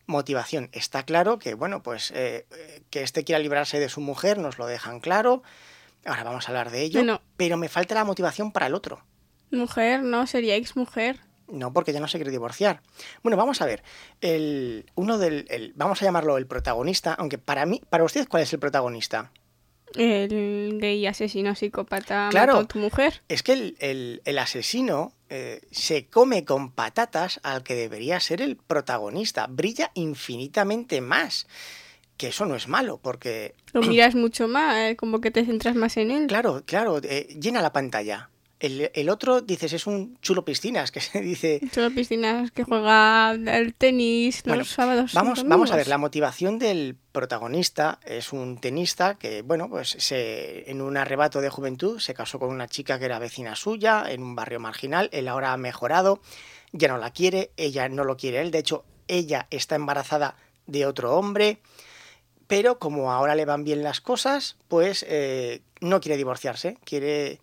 motivación. 0.07 0.69
Está 0.73 1.05
claro 1.05 1.39
que, 1.39 1.55
bueno, 1.55 1.83
pues 1.83 2.11
eh, 2.13 2.47
eh, 2.57 2.83
que 2.91 3.03
este 3.03 3.25
quiera 3.25 3.39
librarse 3.39 3.79
de 3.81 3.89
su 3.89 4.01
mujer, 4.01 4.39
nos 4.39 4.59
lo 4.59 4.67
dejan 4.67 5.01
claro. 5.01 5.43
Ahora 6.05 6.25
vamos 6.25 6.47
a 6.47 6.49
hablar 6.49 6.71
de 6.71 6.83
ello. 6.83 7.21
Pero 7.37 7.57
me 7.57 7.69
falta 7.69 7.95
la 7.95 8.05
motivación 8.05 8.53
para 8.53 8.67
el 8.67 8.75
otro. 8.75 9.05
Mujer, 9.51 10.03
no, 10.03 10.27
sería 10.27 10.57
ex 10.57 10.77
mujer. 10.77 11.21
No, 11.49 11.73
porque 11.73 11.93
ya 11.93 12.01
no 12.01 12.09
se 12.09 12.19
quiere 12.19 12.31
divorciar. 12.31 12.81
Bueno, 13.23 13.37
vamos 13.37 13.61
a 13.61 13.67
ver. 13.67 13.83
El, 14.21 14.87
uno 14.95 15.19
del. 15.19 15.47
el- 15.51 15.73
vamos 15.77 16.01
a 16.01 16.05
llamarlo 16.05 16.39
el 16.39 16.47
protagonista, 16.47 17.15
aunque 17.15 17.39
para 17.39 17.67
mí, 17.67 17.81
para 17.91 18.05
usted, 18.05 18.27
¿cuál 18.29 18.43
es 18.43 18.53
el 18.53 18.59
protagonista? 18.61 19.31
El 19.97 20.79
gay 20.81 21.07
asesino 21.07 21.55
psicópata 21.55 22.29
Claro. 22.31 22.55
mató 22.55 22.65
a 22.65 22.69
tu 22.69 22.79
mujer. 22.79 23.23
Es 23.29 23.43
que 23.43 23.53
el, 23.53 23.77
el- 23.81 24.23
el 24.25 24.39
asesino 24.39 25.13
eh, 25.31 25.61
se 25.71 26.07
come 26.07 26.45
con 26.45 26.71
patatas 26.71 27.41
al 27.43 27.63
que 27.63 27.75
debería 27.75 28.21
ser 28.21 28.41
el 28.43 28.57
protagonista. 28.57 29.47
Brilla 29.49 29.91
infinitamente 29.95 31.01
más. 31.01 31.47
Que 32.17 32.29
eso 32.29 32.47
no 32.47 32.55
es 32.55 32.69
malo, 32.69 33.01
porque, 33.03 33.55
Lo 33.73 33.83
miras 33.83 34.15
mucho 34.15 34.47
más, 34.47 34.77
eh, 34.77 34.97
como 34.97 35.21
que 35.21 35.33
te 35.33 35.45
centras 35.45 35.75
más 35.75 35.97
en 35.97 36.13
él. 36.13 36.27
claro, 36.29 36.63
claro, 36.65 36.99
eh, 37.03 37.27
llena 37.41 37.61
la 37.61 37.73
pantalla. 37.73 38.31
El, 38.61 38.91
el 38.95 39.09
otro, 39.11 39.41
dices, 39.41 39.73
es 39.73 39.87
un 39.87 40.19
chulo 40.21 40.45
piscinas, 40.45 40.91
que 40.91 41.01
se 41.01 41.21
dice... 41.21 41.61
Solo 41.73 41.91
piscinas 41.95 42.51
que 42.51 42.65
juega 42.65 43.31
al 43.31 43.75
tenis 43.75 44.37
los 44.45 44.55
Bueno, 44.57 44.65
sábados. 44.65 45.13
Vamos, 45.13 45.45
vamos 45.45 45.71
a 45.71 45.77
ver, 45.77 45.89
la 45.89 45.99
motivación 45.99 46.59
del 46.59 46.97
protagonista 47.13 47.99
es 48.05 48.33
un 48.33 48.59
tenista 48.59 49.15
que, 49.17 49.43
bueno, 49.43 49.69
pues 49.69 49.97
se, 49.99 50.71
en 50.71 50.81
un 50.81 50.97
arrebato 50.97 51.41
de 51.41 51.51
juventud 51.51 51.99
se 51.99 52.15
casó 52.15 52.39
con 52.39 52.51
una 52.51 52.69
chica 52.69 52.99
que 52.99 53.05
era 53.05 53.19
vecina 53.19 53.55
suya 53.57 54.05
en 54.09 54.23
un 54.23 54.35
barrio 54.35 54.61
marginal. 54.61 55.09
Él 55.13 55.29
ahora 55.29 55.53
ha 55.53 55.57
mejorado, 55.57 56.21
ya 56.73 56.89
no 56.89 56.99
la 56.99 57.11
quiere, 57.11 57.51
ella 57.57 57.89
no 57.89 58.05
lo 58.05 58.17
quiere 58.17 58.41
él. 58.41 58.51
De 58.51 58.59
hecho, 58.59 58.85
ella 59.09 59.47
está 59.51 59.75
embarazada 59.75 60.37
de 60.67 60.87
otro 60.87 61.17
hombre, 61.17 61.59
pero 62.47 62.79
como 62.79 63.13
ahora 63.13 63.35
le 63.35 63.45
van 63.45 63.65
bien 63.65 63.83
las 63.83 64.01
cosas, 64.01 64.57
pues 64.69 65.05
eh, 65.09 65.63
no 65.81 66.01
quiere 66.01 66.17
divorciarse, 66.17 66.79
quiere 66.85 67.41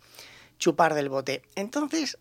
chupar 0.61 0.93
del 0.93 1.09
bote. 1.09 1.41
Entonces, 1.55 2.17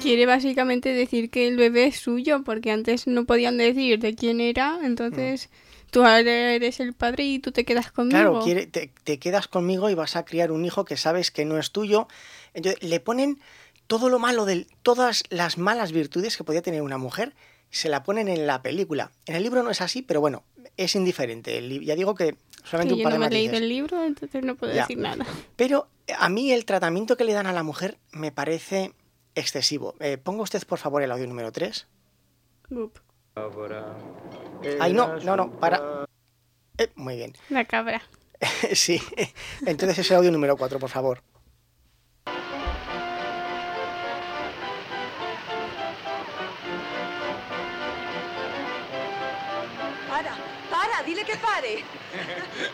Quiere 0.00 0.26
básicamente 0.26 0.92
decir 0.92 1.30
que 1.30 1.48
el 1.48 1.56
bebé 1.56 1.86
es 1.86 1.96
suyo, 1.96 2.42
porque 2.44 2.70
antes 2.70 3.06
no 3.06 3.24
podían 3.24 3.56
decir 3.56 3.98
de 3.98 4.14
quién 4.14 4.40
era, 4.40 4.78
entonces 4.82 5.48
tú 5.90 6.04
eres 6.06 6.80
el 6.80 6.92
padre 6.92 7.24
y 7.24 7.38
tú 7.38 7.50
te 7.50 7.64
quedas 7.64 7.90
conmigo. 7.90 8.18
Claro, 8.18 8.40
quiere, 8.40 8.66
te, 8.66 8.92
te 9.04 9.18
quedas 9.18 9.48
conmigo 9.48 9.90
y 9.90 9.94
vas 9.94 10.16
a 10.16 10.24
criar 10.24 10.52
un 10.52 10.64
hijo 10.64 10.84
que 10.84 10.96
sabes 10.96 11.30
que 11.30 11.44
no 11.44 11.58
es 11.58 11.70
tuyo. 11.72 12.08
Entonces, 12.54 12.82
le 12.82 13.00
ponen 13.00 13.40
todo 13.86 14.08
lo 14.08 14.18
malo, 14.18 14.44
de 14.44 14.66
todas 14.82 15.24
las 15.30 15.58
malas 15.58 15.92
virtudes 15.92 16.36
que 16.36 16.44
podía 16.44 16.62
tener 16.62 16.82
una 16.82 16.98
mujer, 16.98 17.34
se 17.70 17.88
la 17.88 18.02
ponen 18.02 18.28
en 18.28 18.46
la 18.46 18.62
película. 18.62 19.12
En 19.26 19.34
el 19.34 19.42
libro 19.42 19.62
no 19.62 19.70
es 19.70 19.80
así, 19.80 20.02
pero 20.02 20.20
bueno, 20.20 20.44
es 20.82 20.94
indiferente. 20.94 21.60
Ya 21.84 21.94
digo 21.94 22.14
que 22.14 22.36
solamente 22.64 22.94
un 22.94 23.00
yo 23.00 23.04
par 23.04 23.12
no 23.12 23.18
de 23.18 23.20
me 23.20 23.26
he 23.26 23.30
leído 23.30 23.56
el 23.56 23.68
libro, 23.68 24.02
entonces 24.04 24.42
no 24.44 24.54
puedo 24.56 24.72
Ya. 24.72 24.82
decir 24.82 24.98
nada. 24.98 25.24
Pero 25.56 25.88
a 26.18 26.28
mí 26.28 26.52
el 26.52 26.64
tratamiento 26.64 27.16
que 27.16 27.24
le 27.24 27.32
dan 27.32 27.46
a 27.46 27.52
la 27.52 27.62
mujer 27.62 27.98
me 28.12 28.32
parece 28.32 28.92
excesivo. 29.34 29.94
Eh, 30.00 30.18
ponga 30.18 30.42
usted, 30.42 30.62
por 30.66 30.78
favor, 30.78 31.02
el 31.02 31.10
audio 31.12 31.26
número 31.26 31.52
3. 31.52 31.86
Bup. 32.70 32.98
Ay, 34.80 34.92
no, 34.92 35.16
no, 35.20 35.36
no, 35.36 35.50
para. 35.58 36.04
Eh, 36.78 36.90
muy 36.94 37.16
bien. 37.16 37.32
La 37.48 37.64
cabra. 37.64 38.02
sí. 38.72 39.00
Entonces 39.66 39.98
es 39.98 40.10
el 40.10 40.16
audio 40.18 40.32
número 40.32 40.56
4, 40.56 40.78
por 40.78 40.90
favor. 40.90 41.22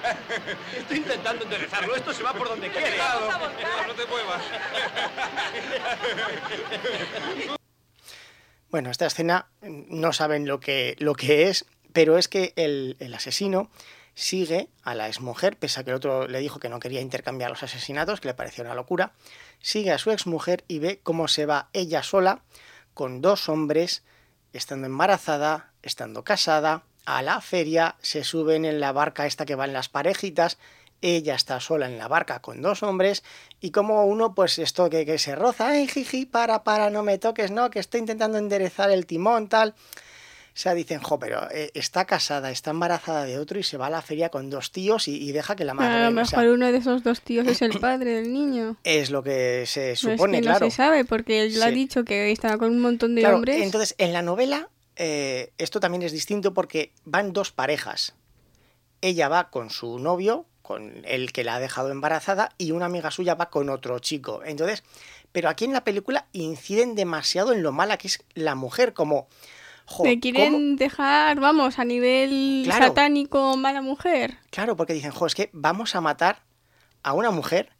Estoy 0.77 0.99
intentando 0.99 1.45
enderezarlo. 1.45 1.95
Esto 1.95 2.13
se 2.13 2.23
va 2.23 2.33
por 2.33 2.49
donde 2.49 2.71
quiere. 2.71 2.91
Cuidado, 2.91 3.31
no 3.87 3.95
te 3.95 4.07
muevas. 4.07 4.43
Bueno, 8.69 8.91
esta 8.91 9.07
escena 9.07 9.47
no 9.63 10.13
saben 10.13 10.47
lo 10.47 10.59
que, 10.59 10.97
lo 10.99 11.15
que 11.15 11.49
es, 11.49 11.67
pero 11.93 12.19
es 12.19 12.27
que 12.27 12.53
el, 12.57 12.97
el 12.99 13.15
asesino 13.15 13.71
sigue 14.17 14.71
a 14.83 14.95
la 14.95 15.07
exmujer, 15.07 15.57
pese 15.57 15.81
a 15.81 15.85
que 15.85 15.91
el 15.91 15.97
otro 15.97 16.27
le 16.27 16.41
dijo 16.41 16.59
que 16.59 16.69
no 16.69 16.81
quería 16.81 17.01
intercambiar 17.01 17.49
los 17.49 17.63
asesinatos, 17.63 18.21
que 18.21 18.29
le 18.29 18.35
pareció 18.35 18.65
una 18.65 18.75
locura, 18.75 19.13
sigue 19.61 19.93
a 19.93 19.99
su 19.99 20.11
exmujer 20.11 20.65
y 20.69 20.81
ve 20.81 21.01
cómo 21.03 21.29
se 21.29 21.47
va 21.47 21.69
ella 21.73 22.03
sola 22.03 22.43
con 22.93 23.21
dos 23.21 23.49
hombres, 23.49 24.03
estando 24.53 24.87
embarazada, 24.87 25.73
estando 25.83 26.25
casada, 26.25 26.83
a 27.07 27.23
la 27.23 27.41
feria, 27.41 27.97
se 28.03 28.25
suben 28.25 28.65
en 28.65 28.81
la 28.81 28.93
barca 28.93 29.27
esta 29.27 29.47
que 29.47 29.55
van 29.55 29.73
las 29.73 29.89
parejitas, 29.89 30.59
ella 31.03 31.35
está 31.35 31.61
sola 31.61 31.87
en 31.87 31.99
la 31.99 32.09
barca 32.09 32.41
con 32.41 32.63
dos 32.63 32.83
hombres 32.83 33.23
y 33.61 33.71
como 33.71 34.05
uno 34.07 34.35
pues 34.35 34.59
esto 34.59 34.89
que, 34.91 35.05
que 35.07 35.19
se 35.19 35.35
roza, 35.35 35.69
ay 35.69 35.87
jiji, 35.89 36.27
para, 36.27 36.65
para, 36.65 36.91
no 36.91 37.03
me 37.03 37.19
toques, 37.19 37.51
no, 37.51 37.71
que 37.71 37.79
estoy 37.79 38.01
intentando 38.01 38.39
enderezar 38.39 38.91
el 38.91 39.07
timón, 39.07 39.49
tal. 39.49 39.71
O 39.71 40.59
sea, 40.59 40.73
dicen, 40.73 41.01
jo, 41.03 41.19
pero 41.19 41.51
eh, 41.51 41.71
está 41.75 42.07
casada, 42.07 42.51
está 42.51 42.71
embarazada 42.71 43.25
de 43.27 43.39
otro 43.39 43.59
y 43.59 43.63
se 43.63 43.77
va 43.77 43.89
a 43.89 43.91
la 43.91 44.01
feria 44.01 44.31
con 44.31 44.49
dos 44.49 44.73
tíos 44.73 45.07
y, 45.07 45.23
y 45.23 45.33
deja 45.33 45.55
que 45.55 45.67
la 45.67 45.75
madre... 45.75 45.97
A 45.97 46.03
lo 46.05 46.09
o 46.09 46.11
mejor 46.13 46.29
sea, 46.31 46.51
uno 46.51 46.73
de 46.73 46.79
esos 46.79 47.03
dos 47.03 47.21
tíos 47.21 47.47
es 47.47 47.61
el 47.61 47.79
padre 47.81 48.15
del 48.15 48.33
niño. 48.33 48.79
es 48.83 49.11
lo 49.11 49.23
que 49.23 49.65
se 49.67 49.91
es 49.93 50.01
supone, 50.01 50.39
que 50.39 50.45
claro. 50.45 50.65
no 50.65 50.71
se 50.71 50.75
sabe 50.77 51.05
porque 51.05 51.43
él 51.43 51.59
lo 51.59 51.65
ha 51.67 51.71
dicho 51.71 52.07
que 52.07 52.33
estaba 52.33 52.57
con 52.57 52.71
un 52.71 52.81
montón 52.81 53.15
de 53.15 53.21
Claro, 53.21 53.37
hombres. 53.37 53.63
entonces 53.63 53.95
en 53.99 54.15
la 54.15 54.23
novela 54.23 54.71
eh, 54.97 55.53
esto 55.59 55.81
también 55.81 56.03
es 56.03 56.13
distinto 56.13 56.53
porque 56.55 56.93
van 57.05 57.33
dos 57.33 57.53
parejas. 57.53 58.15
Ella 59.01 59.29
va 59.29 59.51
con 59.51 59.71
su 59.71 59.99
novio, 59.99 60.47
con 60.63 61.05
el 61.05 61.33
que 61.33 61.45
la 61.45 61.57
ha 61.57 61.61
dejado 61.61 61.91
embarazada, 61.91 62.49
y 62.59 62.73
una 62.73 62.87
amiga 62.87 63.11
suya 63.11 63.35
va 63.35 63.51
con 63.51 63.69
otro 63.69 63.99
chico. 64.01 64.43
Entonces, 64.45 64.83
pero 65.33 65.49
aquí 65.49 65.65
en 65.65 65.73
la 65.73 65.85
película 65.85 66.27
inciden 66.33 66.95
demasiado 66.95 67.53
en 67.53 67.63
lo 67.63 67.73
mala 67.73 67.99
que 67.99 68.09
es 68.09 68.25
la 68.35 68.55
mujer, 68.55 68.95
como... 68.95 69.29
jo, 69.85 70.03
Me 70.05 70.19
quieren 70.19 70.53
¿cómo? 70.53 70.77
dejar, 70.77 71.39
vamos, 71.41 71.79
a 71.79 71.85
nivel 71.85 72.63
Claro. 72.65 72.87
satánico, 72.89 73.57
mala 73.57 73.83
mujer. 73.83 74.39
Claro, 74.51 74.77
porque 74.77 74.95
dicen, 74.95 75.13
jo, 75.13 75.27
es 75.27 75.35
que 75.35 75.51
vamos 75.53 75.95
a 75.95 76.01
matar 76.01 76.43
a 77.03 77.13
una 77.13 77.31
mujer 77.31 77.71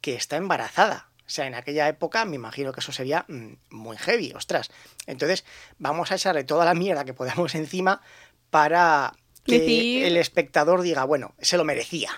que 0.00 0.14
está 0.16 0.36
embarazada. 0.36 1.10
O 1.32 1.34
sea, 1.34 1.46
en 1.46 1.54
aquella 1.54 1.88
época 1.88 2.26
me 2.26 2.36
imagino 2.36 2.72
que 2.74 2.80
eso 2.80 2.92
sería 2.92 3.24
mm, 3.26 3.52
muy 3.70 3.96
heavy, 3.96 4.34
ostras. 4.36 4.70
Entonces, 5.06 5.46
vamos 5.78 6.12
a 6.12 6.16
echarle 6.16 6.44
toda 6.44 6.66
la 6.66 6.74
mierda 6.74 7.06
que 7.06 7.14
podamos 7.14 7.54
encima 7.54 8.02
para 8.50 9.14
que 9.46 9.58
Decir- 9.60 10.04
el 10.04 10.18
espectador 10.18 10.82
diga, 10.82 11.04
bueno, 11.04 11.34
se 11.40 11.56
lo 11.56 11.64
merecía. 11.64 12.10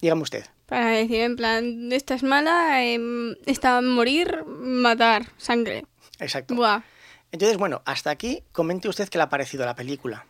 Dígame 0.00 0.22
usted. 0.22 0.46
Para 0.64 0.88
decir, 0.92 1.20
en 1.20 1.36
plan, 1.36 1.92
esta 1.92 2.14
es 2.14 2.22
mala, 2.22 2.82
esta 3.44 3.82
morir, 3.82 4.44
matar, 4.46 5.26
sangre. 5.36 5.84
Exacto. 6.18 6.54
Buah. 6.54 6.80
Entonces, 7.32 7.58
bueno, 7.58 7.82
hasta 7.84 8.08
aquí 8.08 8.44
comente 8.50 8.88
usted 8.88 9.10
qué 9.10 9.18
le 9.18 9.24
ha 9.24 9.28
parecido 9.28 9.66
la 9.66 9.76
película. 9.76 10.24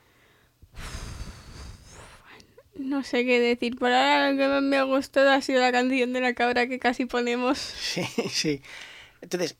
No 2.78 3.02
sé 3.02 3.24
qué 3.24 3.40
decir. 3.40 3.76
Por 3.76 3.90
ahora 3.90 4.30
lo 4.30 4.36
que 4.38 4.48
más 4.48 4.62
me 4.62 4.76
ha 4.76 4.82
gustado 4.82 5.30
ha 5.30 5.40
sido 5.40 5.60
la 5.60 5.72
canción 5.72 6.12
de 6.12 6.20
la 6.20 6.34
cabra 6.34 6.66
que 6.68 6.78
casi 6.78 7.06
ponemos. 7.06 7.58
Sí, 7.78 8.02
sí. 8.30 8.62
Entonces, 9.22 9.56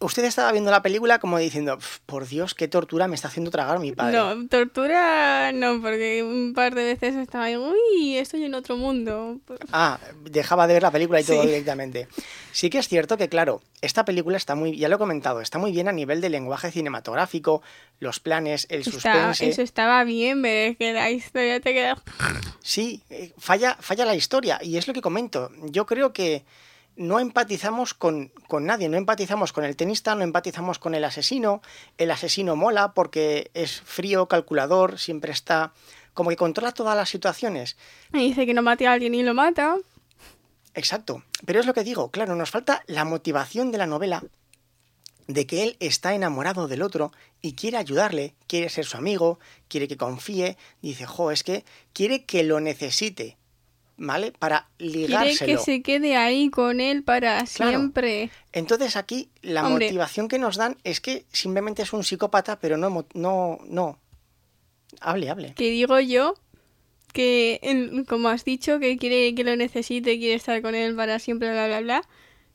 usted 0.00 0.24
estaba 0.24 0.52
viendo 0.52 0.70
la 0.70 0.82
película 0.82 1.18
como 1.18 1.38
diciendo, 1.38 1.76
"Pf, 1.76 1.98
por 2.06 2.26
Dios, 2.28 2.54
qué 2.54 2.68
tortura 2.68 3.08
me 3.08 3.14
está 3.14 3.28
haciendo 3.28 3.50
tragar 3.50 3.78
mi 3.80 3.92
padre. 3.92 4.16
No, 4.16 4.46
tortura 4.48 5.52
no, 5.52 5.80
porque 5.80 6.22
un 6.22 6.52
par 6.54 6.74
de 6.74 6.84
veces 6.84 7.16
estaba 7.16 7.44
ahí, 7.44 7.56
uy, 7.56 8.16
estoy 8.16 8.44
en 8.44 8.54
otro 8.54 8.76
mundo. 8.76 9.38
Ah, 9.72 9.98
dejaba 10.22 10.66
de 10.66 10.74
ver 10.74 10.82
la 10.82 10.90
película 10.90 11.20
y 11.20 11.24
todo 11.24 11.40
Sí. 11.42 11.46
directamente. 11.48 12.08
Sí 12.52 12.70
que 12.70 12.78
es 12.78 12.88
cierto 12.88 13.16
que, 13.16 13.28
claro, 13.28 13.60
esta 13.82 14.04
película 14.04 14.36
está 14.36 14.54
muy, 14.54 14.76
ya 14.76 14.88
lo 14.88 14.96
he 14.96 14.98
comentado, 14.98 15.40
está 15.40 15.58
muy 15.58 15.70
bien 15.72 15.88
a 15.88 15.92
nivel 15.92 16.20
de 16.20 16.28
lenguaje 16.30 16.70
cinematográfico, 16.70 17.62
los 18.00 18.20
planes, 18.20 18.66
el 18.70 18.80
Está- 18.80 18.90
suspense. 18.92 19.48
eso 19.48 19.62
estaba 19.62 20.02
bien, 20.04 20.42
pero 20.42 20.72
es 20.72 20.76
que 20.76 20.92
la 20.92 21.10
historia 21.10 21.60
te 21.60 21.72
queda... 21.72 22.02
Sí, 22.62 23.02
eh, 23.10 23.32
falla, 23.38 23.76
falla 23.80 24.04
la 24.04 24.14
historia 24.14 24.58
y 24.62 24.76
es 24.76 24.86
lo 24.88 24.94
que 24.94 25.00
comento. 25.00 25.50
Yo 25.70 25.86
creo 25.86 26.12
que 26.12 26.44
no 26.98 27.20
empatizamos 27.20 27.94
con, 27.94 28.32
con 28.48 28.66
nadie, 28.66 28.88
no 28.88 28.96
empatizamos 28.96 29.52
con 29.52 29.64
el 29.64 29.76
tenista, 29.76 30.14
no 30.14 30.24
empatizamos 30.24 30.78
con 30.78 30.94
el 30.94 31.04
asesino. 31.04 31.62
El 31.96 32.10
asesino 32.10 32.56
mola 32.56 32.92
porque 32.92 33.50
es 33.54 33.80
frío, 33.80 34.26
calculador, 34.26 34.98
siempre 34.98 35.32
está 35.32 35.72
como 36.12 36.30
que 36.30 36.36
controla 36.36 36.72
todas 36.72 36.96
las 36.96 37.08
situaciones. 37.08 37.76
Me 38.10 38.22
dice 38.22 38.44
que 38.44 38.52
no 38.52 38.62
mate 38.62 38.88
a 38.88 38.92
alguien 38.92 39.14
y 39.14 39.22
lo 39.22 39.32
mata. 39.32 39.76
Exacto. 40.74 41.22
Pero 41.46 41.60
es 41.60 41.66
lo 41.66 41.72
que 41.72 41.84
digo, 41.84 42.10
claro, 42.10 42.34
nos 42.34 42.50
falta 42.50 42.82
la 42.88 43.04
motivación 43.04 43.70
de 43.70 43.78
la 43.78 43.86
novela 43.86 44.24
de 45.28 45.46
que 45.46 45.62
él 45.62 45.76
está 45.78 46.14
enamorado 46.14 46.66
del 46.66 46.82
otro 46.82 47.12
y 47.40 47.52
quiere 47.52 47.76
ayudarle, 47.76 48.34
quiere 48.48 48.68
ser 48.70 48.86
su 48.86 48.96
amigo, 48.96 49.38
quiere 49.68 49.86
que 49.86 49.96
confíe, 49.96 50.56
dice, 50.82 51.06
jo, 51.06 51.30
es 51.30 51.44
que 51.44 51.64
quiere 51.92 52.24
que 52.24 52.42
lo 52.42 52.58
necesite, 52.58 53.37
¿vale? 53.98 54.32
Para 54.32 54.68
Quiere 54.78 54.92
ligárselo. 55.08 55.58
que 55.58 55.64
se 55.64 55.82
quede 55.82 56.16
ahí 56.16 56.48
con 56.50 56.80
él 56.80 57.02
para 57.02 57.44
Claro. 57.44 57.70
siempre. 57.78 58.30
Entonces 58.52 58.96
aquí 58.96 59.28
la 59.42 59.66
Hombre. 59.66 59.86
motivación 59.86 60.28
que 60.28 60.38
nos 60.38 60.56
dan 60.56 60.76
es 60.84 61.00
que 61.00 61.26
simplemente 61.32 61.82
es 61.82 61.92
un 61.92 62.04
psicópata, 62.04 62.58
pero 62.58 62.76
no, 62.78 63.06
no, 63.14 63.58
no. 63.66 63.98
Hable, 65.00 65.28
hable. 65.28 65.54
Que 65.54 65.70
digo 65.70 66.00
yo 66.00 66.34
que, 67.12 68.04
como 68.08 68.28
has 68.28 68.44
dicho, 68.44 68.78
que 68.78 68.96
quiere 68.96 69.34
que 69.34 69.44
lo 69.44 69.56
necesite, 69.56 70.18
quiere 70.18 70.34
estar 70.34 70.60
con 70.62 70.74
él 70.74 70.94
para 70.94 71.18
siempre, 71.18 71.50
bla, 71.50 71.66
bla, 71.66 71.80
bla. 71.80 72.02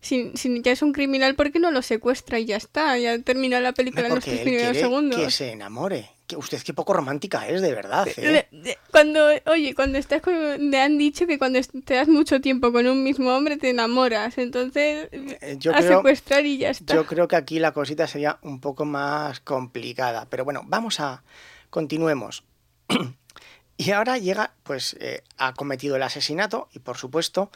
Si, 0.01 0.31
si 0.35 0.61
ya 0.61 0.73
es 0.73 0.81
un 0.81 0.91
criminal, 0.91 1.35
¿por 1.35 1.51
qué 1.51 1.59
no 1.59 1.71
lo 1.71 1.81
secuestra 1.81 2.37
y 2.39 2.45
ya 2.45 2.57
está? 2.57 2.97
Ya 2.97 3.19
termina 3.19 3.59
la 3.61 3.71
película 3.71 4.07
en 4.07 4.15
los 4.15 4.23
primeros 4.23 4.43
quiere 4.71 4.79
segundos. 4.79 5.19
que 5.19 5.31
se 5.31 5.51
enamore. 5.51 6.09
Que 6.33 6.39
usted 6.39 6.61
qué 6.63 6.73
poco 6.73 6.93
romántica 6.93 7.47
es, 7.47 7.61
de 7.61 7.73
verdad. 7.73 8.07
¿eh? 8.17 8.47
Cuando, 8.91 9.27
oye, 9.45 9.75
cuando 9.75 9.97
estás 9.99 10.21
con, 10.21 10.33
te 10.71 10.79
han 10.81 10.97
dicho 10.97 11.27
que 11.27 11.37
cuando 11.37 11.59
estás 11.59 12.07
mucho 12.07 12.41
tiempo 12.41 12.71
con 12.71 12.87
un 12.87 13.03
mismo 13.03 13.35
hombre 13.35 13.57
te 13.57 13.69
enamoras, 13.69 14.37
entonces 14.39 15.09
Eh, 15.11 15.57
Yo 15.59 15.73
a 15.73 15.77
creo, 15.77 15.97
secuestrar 15.97 16.45
y 16.45 16.57
ya 16.57 16.71
está. 16.71 16.95
yo 16.95 17.05
creo 17.05 17.27
que 17.27 17.35
aquí 17.35 17.59
la 17.59 17.71
cosita 17.71 18.07
sería 18.07 18.39
un 18.41 18.59
poco 18.59 18.85
más 18.85 19.39
complicada. 19.41 20.25
Pero 20.29 20.43
bueno, 20.43 20.61
vamos 20.65 20.99
a. 20.99 21.23
Continuemos. 21.69 22.43
y 23.77 23.91
ahora 23.91 24.17
llega, 24.17 24.53
pues, 24.63 24.95
eh, 24.99 25.23
ha 25.37 25.53
cometido 25.53 25.95
el 25.95 26.03
asesinato 26.03 26.67
y 26.73 26.79
por 26.79 26.97
supuesto, 26.97 27.51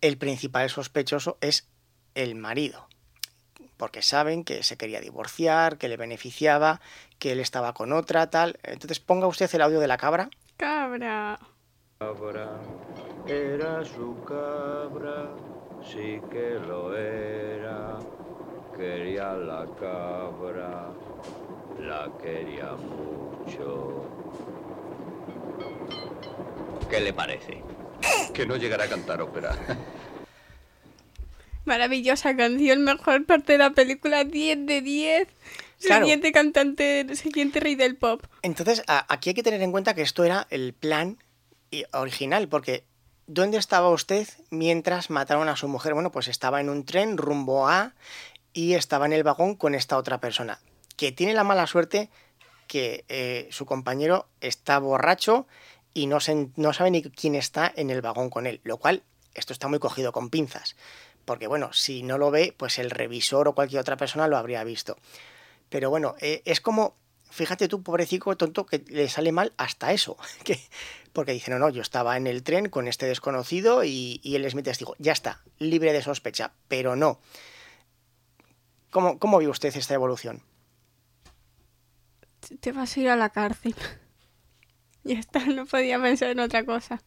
el 0.00 0.16
principal 0.16 0.70
sospechoso 0.70 1.38
es 1.40 1.66
el 2.14 2.34
marido. 2.34 2.88
Porque 3.82 4.00
saben 4.00 4.44
que 4.44 4.62
se 4.62 4.76
quería 4.76 5.00
divorciar, 5.00 5.76
que 5.76 5.88
le 5.88 5.96
beneficiaba, 5.96 6.80
que 7.18 7.32
él 7.32 7.40
estaba 7.40 7.74
con 7.74 7.92
otra, 7.92 8.30
tal. 8.30 8.60
Entonces 8.62 9.00
ponga 9.00 9.26
usted 9.26 9.52
el 9.52 9.60
audio 9.60 9.80
de 9.80 9.88
la 9.88 9.96
cabra. 9.96 10.30
Cabra. 10.56 11.36
cabra, 11.98 12.60
era 13.26 13.84
su 13.84 14.22
cabra, 14.22 15.30
sí 15.84 16.20
que 16.30 16.60
lo 16.64 16.96
era. 16.96 17.98
Quería 18.76 19.32
la 19.32 19.66
cabra, 19.80 20.92
la 21.80 22.08
quería 22.22 22.76
mucho. 22.76 24.04
¿Qué 26.88 27.00
le 27.00 27.12
parece? 27.12 27.64
Que 28.32 28.46
no 28.46 28.54
llegará 28.54 28.84
a 28.84 28.88
cantar 28.88 29.20
ópera. 29.22 29.56
Maravillosa 31.64 32.36
canción, 32.36 32.82
mejor 32.82 33.24
parte 33.26 33.52
de 33.52 33.58
la 33.58 33.70
película, 33.70 34.24
10 34.24 34.66
de 34.66 34.80
10. 34.82 35.28
Claro. 35.80 36.04
Siguiente 36.04 36.32
cantante, 36.32 37.16
siguiente 37.16 37.60
rey 37.60 37.74
del 37.74 37.96
pop. 37.96 38.24
Entonces, 38.42 38.82
aquí 38.86 39.30
hay 39.30 39.34
que 39.34 39.42
tener 39.42 39.62
en 39.62 39.72
cuenta 39.72 39.94
que 39.94 40.02
esto 40.02 40.24
era 40.24 40.46
el 40.50 40.74
plan 40.74 41.18
original, 41.92 42.48
porque 42.48 42.84
¿dónde 43.26 43.58
estaba 43.58 43.90
usted 43.90 44.28
mientras 44.50 45.10
mataron 45.10 45.48
a 45.48 45.56
su 45.56 45.68
mujer? 45.68 45.94
Bueno, 45.94 46.12
pues 46.12 46.28
estaba 46.28 46.60
en 46.60 46.68
un 46.68 46.84
tren 46.84 47.16
rumbo 47.16 47.68
a 47.68 47.94
y 48.52 48.74
estaba 48.74 49.06
en 49.06 49.12
el 49.12 49.22
vagón 49.22 49.56
con 49.56 49.74
esta 49.74 49.96
otra 49.96 50.18
persona, 50.18 50.60
que 50.96 51.12
tiene 51.12 51.34
la 51.34 51.44
mala 51.44 51.66
suerte 51.66 52.10
que 52.66 53.04
eh, 53.08 53.48
su 53.50 53.66
compañero 53.66 54.28
está 54.40 54.78
borracho 54.78 55.46
y 55.94 56.06
no, 56.06 56.20
se, 56.20 56.48
no 56.56 56.72
sabe 56.72 56.90
ni 56.90 57.02
quién 57.02 57.34
está 57.34 57.72
en 57.74 57.90
el 57.90 58.02
vagón 58.02 58.30
con 58.30 58.46
él, 58.46 58.60
lo 58.64 58.78
cual 58.78 59.02
esto 59.34 59.52
está 59.52 59.68
muy 59.68 59.78
cogido 59.78 60.12
con 60.12 60.30
pinzas, 60.30 60.76
porque 61.24 61.46
bueno, 61.46 61.72
si 61.72 62.02
no 62.02 62.18
lo 62.18 62.30
ve, 62.30 62.54
pues 62.56 62.78
el 62.78 62.90
revisor 62.90 63.48
o 63.48 63.54
cualquier 63.54 63.80
otra 63.80 63.96
persona 63.96 64.28
lo 64.28 64.36
habría 64.36 64.64
visto. 64.64 64.96
Pero 65.68 65.90
bueno, 65.90 66.14
eh, 66.20 66.42
es 66.44 66.60
como, 66.60 66.96
fíjate 67.30 67.68
tú, 67.68 67.82
pobrecito 67.82 68.36
tonto, 68.36 68.66
que 68.66 68.84
le 68.88 69.08
sale 69.08 69.32
mal 69.32 69.52
hasta 69.56 69.92
eso. 69.92 70.16
Que, 70.44 70.60
porque 71.12 71.32
dice, 71.32 71.50
no, 71.50 71.58
no, 71.58 71.68
yo 71.68 71.82
estaba 71.82 72.16
en 72.16 72.26
el 72.26 72.42
tren 72.42 72.70
con 72.70 72.88
este 72.88 73.06
desconocido 73.06 73.84
y, 73.84 74.20
y 74.22 74.36
él 74.36 74.44
es 74.44 74.54
mi 74.54 74.62
testigo. 74.62 74.96
Ya 74.98 75.12
está, 75.12 75.42
libre 75.58 75.92
de 75.92 76.02
sospecha, 76.02 76.52
pero 76.68 76.96
no. 76.96 77.20
¿Cómo, 78.90 79.18
cómo 79.18 79.38
vio 79.38 79.50
usted 79.50 79.74
esta 79.76 79.94
evolución? 79.94 80.42
Te 82.60 82.72
vas 82.72 82.96
a 82.96 83.00
ir 83.00 83.08
a 83.08 83.16
la 83.16 83.30
cárcel. 83.30 83.74
Ya 85.04 85.18
está, 85.18 85.40
no 85.46 85.66
podía 85.66 86.00
pensar 86.00 86.30
en 86.30 86.38
otra 86.38 86.64
cosa. 86.64 87.02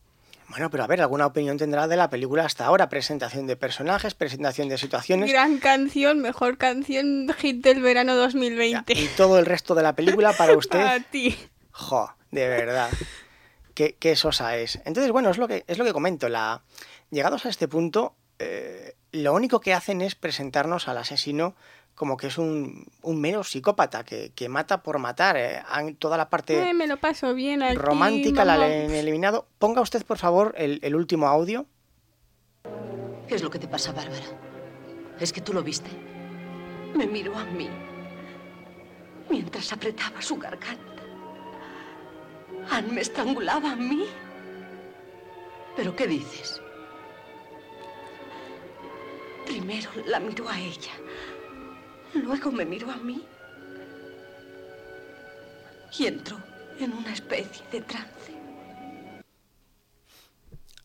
Bueno, 0.50 0.70
pero 0.70 0.84
a 0.84 0.88
ver, 0.88 1.02
alguna 1.02 1.26
opinión 1.26 1.58
tendrá 1.58 1.88
de 1.88 1.98
la 1.98 2.10
película 2.10 2.46
hasta 2.46 2.66
ahora. 2.66 2.88
Presentación 2.88 3.48
de 3.48 3.56
personajes, 3.56 4.14
presentación 4.14 4.70
de 4.70 4.78
situaciones. 4.78 5.32
Gran 5.32 5.58
canción, 5.58 6.20
mejor 6.20 6.58
canción, 6.58 7.28
hit 7.38 7.64
del 7.64 7.82
verano 7.82 8.16
2020. 8.16 8.94
Y 8.94 9.08
todo 9.18 9.40
el 9.40 9.46
resto 9.46 9.76
de 9.76 9.84
la 9.84 9.96
película 9.96 10.34
para 10.34 10.54
usted. 10.58 10.80
A 10.80 11.00
ti. 11.00 11.38
Jo, 11.72 12.14
de 12.32 12.48
verdad. 12.48 12.90
Qué, 13.74 13.96
qué 14.00 14.16
sosa 14.16 14.56
es. 14.58 14.80
Entonces, 14.86 15.12
bueno, 15.12 15.30
es 15.30 15.38
lo 15.38 15.48
que, 15.48 15.66
es 15.68 15.78
lo 15.78 15.84
que 15.86 15.94
comento. 15.94 16.30
La... 16.30 16.62
Llegados 17.10 17.46
a 17.46 17.50
este 17.50 17.68
punto, 17.68 18.16
eh, 18.40 18.96
lo 19.12 19.34
único 19.34 19.62
que 19.62 19.74
hacen 19.74 20.02
es 20.02 20.16
presentarnos 20.16 20.88
al 20.88 20.98
asesino 20.98 21.56
como 21.96 22.18
que 22.18 22.28
es 22.28 22.38
un, 22.38 22.86
un 23.02 23.22
mero 23.22 23.44
psicópata 23.44 24.04
que, 24.04 24.32
que 24.36 24.50
mata 24.50 24.84
por 24.84 25.00
matar. 25.00 25.38
eh. 25.38 25.64
Toda 25.98 26.18
la 26.18 26.30
parte 26.30 26.70
Eh, 26.70 26.74
me 26.74 26.88
lo 26.88 26.98
paso 26.98 27.34
bien 27.34 27.64
aquí, 27.64 27.76
romántica 27.76 28.44
la 28.46 28.56
han 28.56 28.62
eliminado. 28.92 29.48
Ponga 29.60 29.82
usted, 29.82 30.06
por 30.06 30.18
favor, 30.18 30.54
el, 30.58 30.80
el 30.84 30.96
último 30.96 31.28
audio. 31.28 31.66
¿Qué 33.28 33.36
es 33.36 33.42
lo 33.44 33.50
que 33.50 33.58
te 33.60 33.68
pasa, 33.68 33.92
Bárbara? 33.92 34.26
¿Es 35.20 35.32
que 35.34 35.42
tú 35.42 35.54
lo 35.54 35.64
viste? 35.64 35.90
Me 36.96 37.08
miró 37.08 37.36
a 37.38 37.46
mí 37.46 37.70
mientras 39.30 39.72
apretaba 39.74 40.22
su 40.22 40.36
garganta. 40.38 40.84
Anne 42.70 42.92
me 42.92 43.02
estrangulaba 43.02 43.72
a 43.72 43.76
mí. 43.76 44.06
¿Pero 45.76 45.96
qué 45.96 46.08
dices? 46.08 46.62
Primero 49.46 49.90
la 50.08 50.20
miró 50.20 50.50
a 50.50 50.60
ella. 50.60 50.92
Luego 52.16 52.52
me 52.52 52.66
miró 52.66 52.90
a 52.92 52.98
mí. 52.98 53.22
Y 55.98 56.08
entró 56.08 56.38
en 56.80 56.94
una 56.94 57.14
especie 57.14 57.64
de 57.72 57.82
trance. 57.82 58.34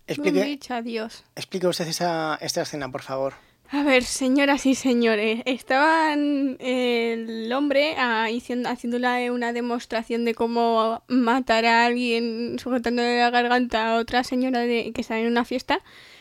Explique, 0.07 0.45
Dicho 0.45 0.75
adiós. 0.75 1.25
explique 1.37 1.67
usted 1.67 1.87
esa, 1.87 2.37
esta 2.41 2.63
escena, 2.63 2.91
por 2.91 3.03
favor. 3.03 3.35
A 3.73 3.85
ver, 3.85 4.03
señoras 4.03 4.67
y 4.67 4.75
señores, 4.75 5.43
estaban 5.47 6.57
el 6.59 7.53
hombre 7.53 7.95
ah, 7.97 8.25
haciendo, 8.25 8.69
haciéndole 8.69 9.31
una 9.31 9.53
demostración 9.53 10.25
de 10.25 10.35
cómo 10.35 11.05
matar 11.07 11.65
a 11.65 11.87
alguien 11.87 12.59
sujetándole 12.59 13.21
la 13.21 13.31
garganta 13.31 13.93
a 13.93 13.97
otra 14.01 14.25
señora 14.25 14.61
de, 14.61 14.91
que 14.93 15.01
estaba 15.03 15.21
en 15.21 15.29
una 15.29 15.45
fiesta. 15.45 15.81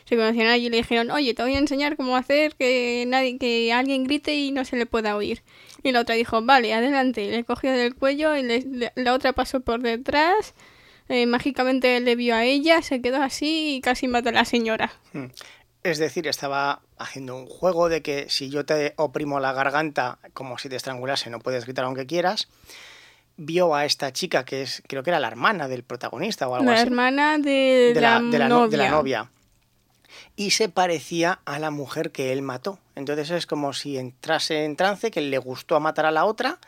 Se 0.10 0.16
conocieron 0.16 0.52
allí 0.52 0.66
y 0.66 0.70
le 0.72 0.78
dijeron, 0.78 1.12
oye, 1.12 1.36
te 1.36 1.44
voy 1.44 1.54
a 1.54 1.60
enseñar 1.60 1.96
cómo 1.96 2.18
hacer 2.18 2.56
que 2.56 3.06
nadie, 3.08 3.38
que 3.38 3.72
alguien 3.72 4.06
grite 4.06 4.34
y 4.34 4.52
no 4.52 4.66
se 4.66 4.76
le 4.76 4.88
pueda 4.88 5.16
oír. 5.16 5.44
Y 5.84 5.92
la 5.92 6.00
otra 6.02 6.16
dijo, 6.16 6.42
vale, 6.42 6.74
adelante. 6.74 7.30
Le 7.30 7.44
cogió 7.44 7.72
del 7.72 7.94
cuello 7.94 8.36
y 8.36 8.42
le- 8.42 8.62
le- 8.62 8.92
la 8.96 9.14
otra 9.14 9.34
pasó 9.34 9.60
por 9.60 9.82
detrás. 9.82 10.56
eh, 11.12 11.26
mágicamente 11.26 12.00
le 12.02 12.16
vio 12.16 12.36
a 12.36 12.44
ella, 12.44 12.82
se 12.84 13.02
quedó 13.02 13.22
así 13.24 13.76
y 13.78 13.82
casi 13.82 14.08
mató 14.08 14.30
a 14.30 14.32
la 14.32 14.46
señora. 14.46 14.92
Mm. 15.14 15.26
Es 15.82 15.98
decir, 15.98 16.28
estaba 16.28 16.82
haciendo 17.00 17.36
un 17.36 17.48
juego 17.48 17.90
de 17.90 18.02
que 18.04 18.26
si 18.30 18.50
yo 18.52 18.64
te 18.66 18.94
oprimo 18.96 19.40
la 19.40 19.52
garganta 19.54 20.20
como 20.34 20.58
si 20.60 20.70
te 20.70 20.76
estrangulase, 20.76 21.30
no 21.32 21.40
puedes 21.40 21.66
gritar 21.66 21.86
aunque 21.86 22.06
quieras. 22.06 22.48
Vio 23.38 23.74
a 23.74 23.86
esta 23.86 24.12
chica 24.12 24.44
que 24.44 24.62
es, 24.64 24.84
creo 24.88 25.02
que 25.02 25.10
era 25.12 25.20
la 25.20 25.30
hermana 25.30 25.68
del 25.68 25.84
protagonista 25.84 26.48
o 26.48 26.56
algo 26.56 26.66
La 26.70 26.74
así. 26.78 26.84
hermana 26.84 27.38
de, 27.38 27.92
de 27.96 28.02
la, 28.02 28.20
la, 28.20 28.30
de 28.30 28.38
la 28.40 28.48
no- 28.50 28.60
novia. 28.60 28.70
de 28.72 28.78
la 28.84 28.90
novia. 28.92 29.32
Y 30.36 30.52
se 30.52 30.70
parecía 30.70 31.40
a 31.46 31.60
la 31.60 31.72
mujer 31.72 32.12
que 32.12 32.32
él 32.32 32.42
mató. 32.42 32.80
Entonces 32.96 33.32
es 33.32 33.46
como 33.46 33.74
si 33.74 33.98
entrase 33.98 34.66
en 34.66 34.76
trance, 34.76 35.12
que 35.12 35.22
le 35.22 35.38
gustó 35.38 35.76
a 35.76 35.80
matar 35.80 36.06
a 36.06 36.12
la 36.12 36.26
otra 36.26 36.60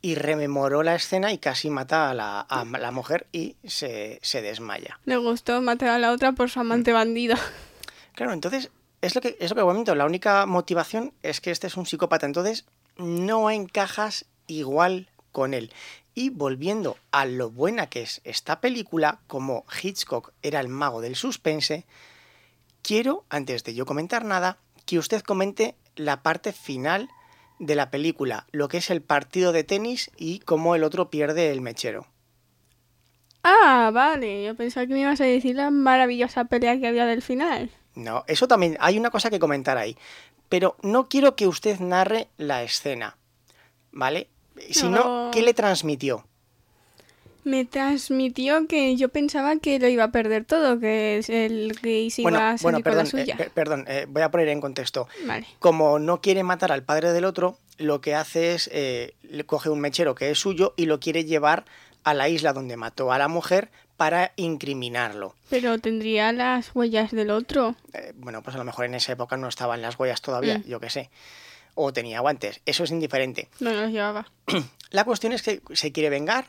y 0.00 0.14
rememoró 0.14 0.82
la 0.82 0.94
escena 0.94 1.32
y 1.32 1.38
casi 1.38 1.70
mata 1.70 2.10
a 2.10 2.14
la, 2.14 2.40
a 2.40 2.64
la 2.64 2.90
mujer 2.90 3.26
y 3.32 3.56
se, 3.64 4.20
se 4.22 4.42
desmaya. 4.42 5.00
Le 5.04 5.16
gustó 5.16 5.60
matar 5.60 5.90
a 5.90 5.98
la 5.98 6.12
otra 6.12 6.32
por 6.32 6.50
su 6.50 6.60
amante 6.60 6.92
bandido. 6.92 7.36
Claro, 8.14 8.32
entonces 8.32 8.70
es 9.00 9.14
lo 9.14 9.20
que 9.20 9.36
es 9.38 9.50
lo 9.50 9.56
que 9.56 9.62
comento. 9.62 9.94
La 9.94 10.04
única 10.04 10.44
motivación 10.46 11.12
es 11.22 11.40
que 11.40 11.50
este 11.50 11.66
es 11.66 11.76
un 11.76 11.86
psicópata. 11.86 12.26
Entonces 12.26 12.64
no 12.96 13.50
encajas 13.50 14.24
igual 14.46 15.08
con 15.32 15.54
él. 15.54 15.72
Y 16.14 16.30
volviendo 16.30 16.96
a 17.12 17.26
lo 17.26 17.50
buena 17.50 17.88
que 17.88 18.02
es 18.02 18.20
esta 18.24 18.60
película, 18.60 19.20
como 19.28 19.64
Hitchcock 19.82 20.32
era 20.42 20.58
el 20.58 20.68
mago 20.68 21.00
del 21.00 21.14
suspense, 21.14 21.86
quiero, 22.82 23.24
antes 23.28 23.64
de 23.64 23.74
yo 23.74 23.86
comentar 23.86 24.24
nada, 24.24 24.58
que 24.86 24.98
usted 24.98 25.22
comente 25.22 25.74
la 25.96 26.22
parte 26.22 26.52
final 26.52 27.08
de 27.58 27.74
la 27.74 27.90
película, 27.90 28.46
lo 28.52 28.68
que 28.68 28.78
es 28.78 28.90
el 28.90 29.02
partido 29.02 29.52
de 29.52 29.64
tenis 29.64 30.10
y 30.16 30.38
cómo 30.40 30.74
el 30.74 30.84
otro 30.84 31.10
pierde 31.10 31.50
el 31.50 31.60
mechero. 31.60 32.06
Ah, 33.42 33.90
vale. 33.92 34.44
Yo 34.44 34.54
pensaba 34.54 34.86
que 34.86 34.92
me 34.94 35.00
ibas 35.00 35.20
a 35.20 35.24
decir 35.24 35.56
la 35.56 35.70
maravillosa 35.70 36.44
pelea 36.44 36.78
que 36.78 36.86
había 36.86 37.06
del 37.06 37.22
final. 37.22 37.70
No, 37.94 38.24
eso 38.26 38.46
también, 38.46 38.76
hay 38.80 38.98
una 38.98 39.10
cosa 39.10 39.30
que 39.30 39.38
comentar 39.38 39.78
ahí. 39.78 39.96
Pero 40.48 40.76
no 40.82 41.08
quiero 41.08 41.36
que 41.36 41.46
usted 41.46 41.78
narre 41.80 42.28
la 42.36 42.62
escena, 42.62 43.16
¿vale? 43.92 44.28
Sino, 44.70 44.90
No. 44.90 45.30
¿qué 45.32 45.42
le 45.42 45.54
transmitió? 45.54 46.26
Me 47.44 47.64
transmitió 47.64 48.66
que 48.66 48.96
yo 48.96 49.08
pensaba 49.08 49.56
que 49.56 49.78
lo 49.78 49.88
iba 49.88 50.04
a 50.04 50.10
perder 50.10 50.44
todo, 50.44 50.78
que 50.80 51.18
es 51.18 51.28
el 51.30 51.78
que 51.80 52.10
se 52.10 52.22
iba 52.22 52.50
a 52.52 52.58
con 52.58 52.72
la 52.72 52.80
perdón, 52.80 53.06
eh, 53.06 53.10
suya. 53.10 53.36
per- 53.36 53.50
perdón, 53.50 53.84
eh, 53.88 54.06
voy 54.08 54.22
a 54.22 54.30
poner 54.30 54.48
en 54.48 54.60
contexto. 54.60 55.08
Vale. 55.24 55.46
Como 55.58 55.98
no 55.98 56.20
quiere 56.20 56.42
matar 56.42 56.72
al 56.72 56.82
padre 56.82 57.12
del 57.12 57.24
otro, 57.24 57.58
lo 57.78 58.00
que 58.00 58.14
hace 58.14 58.54
es, 58.54 58.68
eh, 58.72 59.14
le 59.22 59.44
coge 59.44 59.70
un 59.70 59.80
mechero 59.80 60.14
que 60.14 60.30
es 60.30 60.38
suyo 60.38 60.74
y 60.76 60.86
lo 60.86 61.00
quiere 61.00 61.24
llevar 61.24 61.64
a 62.04 62.12
la 62.14 62.28
isla 62.28 62.52
donde 62.52 62.76
mató 62.76 63.12
a 63.12 63.18
la 63.18 63.28
mujer 63.28 63.70
para 63.96 64.32
incriminarlo. 64.36 65.34
Pero 65.50 65.78
tendría 65.78 66.32
las 66.32 66.70
huellas 66.74 67.10
del 67.12 67.30
otro. 67.30 67.74
Eh, 67.94 68.12
bueno, 68.16 68.42
pues 68.42 68.54
a 68.56 68.58
lo 68.58 68.64
mejor 68.64 68.84
en 68.84 68.94
esa 68.94 69.12
época 69.12 69.36
no 69.36 69.48
estaban 69.48 69.80
las 69.82 69.98
huellas 69.98 70.20
todavía, 70.22 70.58
Mm. 70.58 70.64
yo 70.68 70.80
qué 70.80 70.90
sé. 70.90 71.10
O 71.74 71.92
tenía 71.92 72.20
guantes, 72.20 72.60
eso 72.66 72.84
es 72.84 72.90
indiferente. 72.90 73.48
No 73.60 73.72
los 73.72 73.90
llevaba. 73.90 74.30
La 74.90 75.04
cuestión 75.04 75.32
es 75.32 75.42
que 75.42 75.60
se 75.72 75.92
quiere 75.92 76.10
vengar 76.10 76.46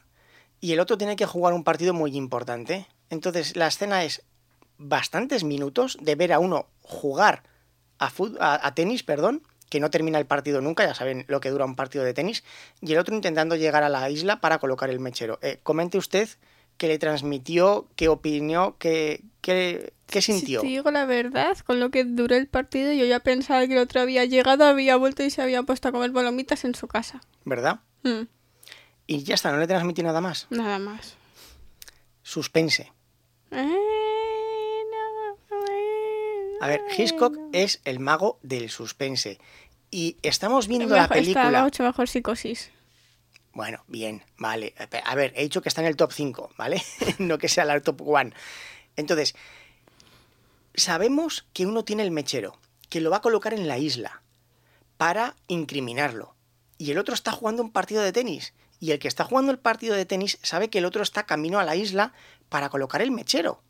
y 0.62 0.74
el 0.74 0.80
otro 0.80 0.98
tiene 0.98 1.16
que 1.16 1.26
jugar 1.26 1.54
un 1.54 1.64
partido 1.64 1.94
muy 1.94 2.16
importante. 2.16 2.88
Entonces 3.10 3.56
la 3.56 3.68
escena 3.68 4.04
es 4.04 4.24
bastantes 4.78 5.44
minutos 5.44 5.98
de 6.02 6.16
ver 6.16 6.34
a 6.34 6.40
uno 6.40 6.68
jugar 6.82 7.44
a, 7.98 8.10
fut- 8.12 8.38
a, 8.40 8.66
a 8.66 8.74
tenis, 8.76 9.04
perdón, 9.04 9.44
que 9.70 9.80
no 9.80 9.90
termina 9.92 10.18
el 10.18 10.26
partido 10.26 10.62
nunca, 10.62 10.86
ya 10.86 10.96
saben 10.96 11.26
lo 11.28 11.40
que 11.42 11.50
dura 11.50 11.66
un 11.66 11.76
partido 11.76 12.04
de 12.04 12.14
tenis, 12.14 12.44
y 12.82 12.94
el 12.94 12.98
otro 12.98 13.14
intentando 13.16 13.56
llegar 13.56 13.84
a 13.84 13.90
la 13.90 14.10
isla 14.10 14.42
para 14.42 14.58
colocar 14.58 14.90
el 14.90 15.00
mechero. 15.00 15.38
Eh, 15.42 15.60
comente 15.64 15.98
usted 15.98 16.28
qué 16.78 16.88
le 16.88 16.98
transmitió, 16.98 17.88
qué 17.98 18.08
opinó, 18.08 18.78
qué, 18.80 19.22
qué, 19.42 19.92
qué 20.08 20.22
sintió. 20.22 20.62
Si 20.62 20.68
te 20.68 20.72
digo 20.72 20.90
la 20.92 21.06
verdad, 21.06 21.58
con 21.60 21.80
lo 21.82 21.92
que 21.92 22.06
duró 22.06 22.36
el 22.36 22.48
partido, 22.48 22.94
yo 22.94 23.06
ya 23.06 23.20
pensaba 23.20 23.68
que 23.68 23.74
el 23.74 23.80
otro 23.80 24.00
había 24.02 24.24
llegado, 24.26 24.64
había 24.64 24.96
vuelto 24.96 25.22
y 25.24 25.30
se 25.30 25.42
había 25.42 25.62
puesto 25.64 25.90
a 25.90 25.92
comer 25.92 26.14
palomitas 26.14 26.64
en 26.64 26.74
su 26.74 26.88
casa. 26.88 27.22
¿Verdad? 27.44 27.82
Mm, 28.04 28.22
Y 29.12 29.24
ya 29.24 29.34
está, 29.34 29.52
no 29.52 29.58
le 29.58 29.66
transmití 29.66 30.04
nada 30.04 30.22
más. 30.22 30.46
nada 30.52 30.78
más. 30.78 31.16
Suspense. 32.22 32.92
A 36.62 36.68
ver, 36.68 36.82
Hitchcock 36.96 37.36
es 37.54 37.82
el 37.86 38.00
mago 38.00 38.38
del 38.44 38.70
suspense. 38.70 39.40
Y 39.92 40.18
estamos 40.22 40.68
viendo 40.68 40.86
Mejor- 40.88 40.98
la 40.98 41.04
Está 41.06 41.16
película. 41.16 41.64
mucho 41.64 41.84
mejor 41.84 42.08
psicosis. 42.08 42.70
Bueno, 43.54 43.84
bien, 43.88 44.24
vale. 44.38 44.76
A 45.06 45.16
ver, 45.16 45.34
he 45.36 45.42
dicho 45.44 45.62
que 45.62 45.70
está 45.70 45.82
en 45.82 45.88
el 45.88 45.96
top 45.96 46.12
5, 46.12 46.52
¿vale? 46.58 46.82
no 47.18 47.38
que 47.40 47.48
sea 47.48 47.66
la 47.66 47.80
top 47.82 48.02
1. 48.02 48.32
Entonces, 48.96 49.34
sabemos 50.76 51.48
que 51.54 51.66
uno 51.66 51.84
tiene 51.84 52.04
el 52.04 52.12
mechero, 52.12 52.60
que 52.90 53.02
lo 53.02 53.10
va 53.10 53.18
a 53.18 53.22
colocar 53.22 53.54
en 53.54 53.68
la 53.68 53.78
isla 53.80 54.22
para 54.98 55.36
incriminarlo. 55.48 56.36
Y 56.78 56.92
el 56.92 56.98
otro 57.00 57.16
está 57.16 57.32
jugando 57.32 57.64
un 57.64 57.72
partido 57.72 58.04
de 58.04 58.12
tenis. 58.14 58.54
Y 58.80 58.92
el 58.92 59.00
que 59.00 59.08
está 59.08 59.26
jugando 59.26 59.52
el 59.52 59.60
partido 59.60 59.96
de 59.96 60.06
tenis 60.06 60.40
sabe 60.42 60.70
que 60.70 60.78
el 60.78 60.86
otro 60.86 61.04
está 61.04 61.26
camino 61.26 61.60
a 61.60 61.64
la 61.64 61.76
isla 61.76 62.14
para 62.48 62.70
colocar 62.70 63.02
el 63.02 63.12
mechero. 63.12 63.62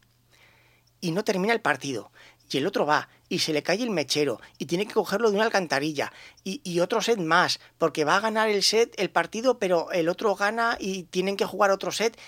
Y 1.01 1.11
no 1.11 1.23
termina 1.23 1.53
el 1.53 1.61
partido. 1.61 2.11
Y 2.51 2.57
el 2.57 2.67
otro 2.67 2.85
va 2.85 3.09
y 3.27 3.39
se 3.39 3.53
le 3.53 3.61
cae 3.61 3.81
el 3.83 3.91
mechero 3.91 4.41
y 4.57 4.65
tiene 4.65 4.87
que 4.87 4.93
cogerlo 4.93 5.29
de 5.29 5.35
una 5.35 5.45
alcantarilla 5.45 6.11
y, 6.43 6.79
otro 6.79 6.99
set 7.01 7.19
más, 7.19 7.59
porque 7.77 8.03
va 8.03 8.15
a 8.15 8.19
ganar 8.19 8.49
el 8.49 8.63
set, 8.63 8.93
el 8.97 9.11
partido, 9.11 9.59
pero 9.59 9.91
el 9.91 10.09
otro 10.09 10.35
gana 10.35 10.75
y 10.79 11.03
tienen 11.03 11.37
que 11.37 11.45
jugar 11.45 11.69
otro 11.69 11.91
set. 11.91 12.19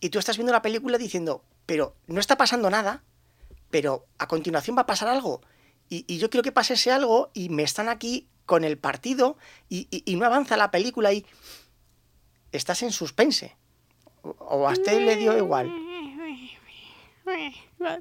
Y 0.00 0.10
tú 0.10 0.18
estás 0.18 0.36
viendo 0.36 0.52
la 0.52 0.62
película 0.62 0.98
diciendo, 0.98 1.44
pero 1.64 1.94
no 2.08 2.18
está 2.18 2.36
pasando 2.36 2.70
nada, 2.70 3.04
pero 3.70 4.06
a 4.18 4.26
continuación 4.26 4.76
va 4.76 4.82
a 4.82 4.86
pasar 4.86 5.08
algo. 5.08 5.42
Y, 5.88 6.18
yo 6.18 6.28
quiero 6.28 6.42
que 6.42 6.52
pase 6.52 6.74
ese 6.74 6.90
algo 6.90 7.30
y 7.32 7.48
me 7.48 7.62
están 7.62 7.88
aquí 7.88 8.28
con 8.46 8.64
el 8.64 8.78
partido 8.78 9.36
y- 9.68 9.86
y 9.90 10.16
no 10.16 10.26
avanza 10.26 10.56
la 10.56 10.70
película 10.70 11.12
y 11.12 11.24
estás 12.52 12.82
en 12.82 12.90
suspense. 12.92 13.56
O- 14.22 14.68
a 14.68 14.72
usted 14.72 15.00
le 15.04 15.16
dio 15.16 15.36
igual. 15.36 15.72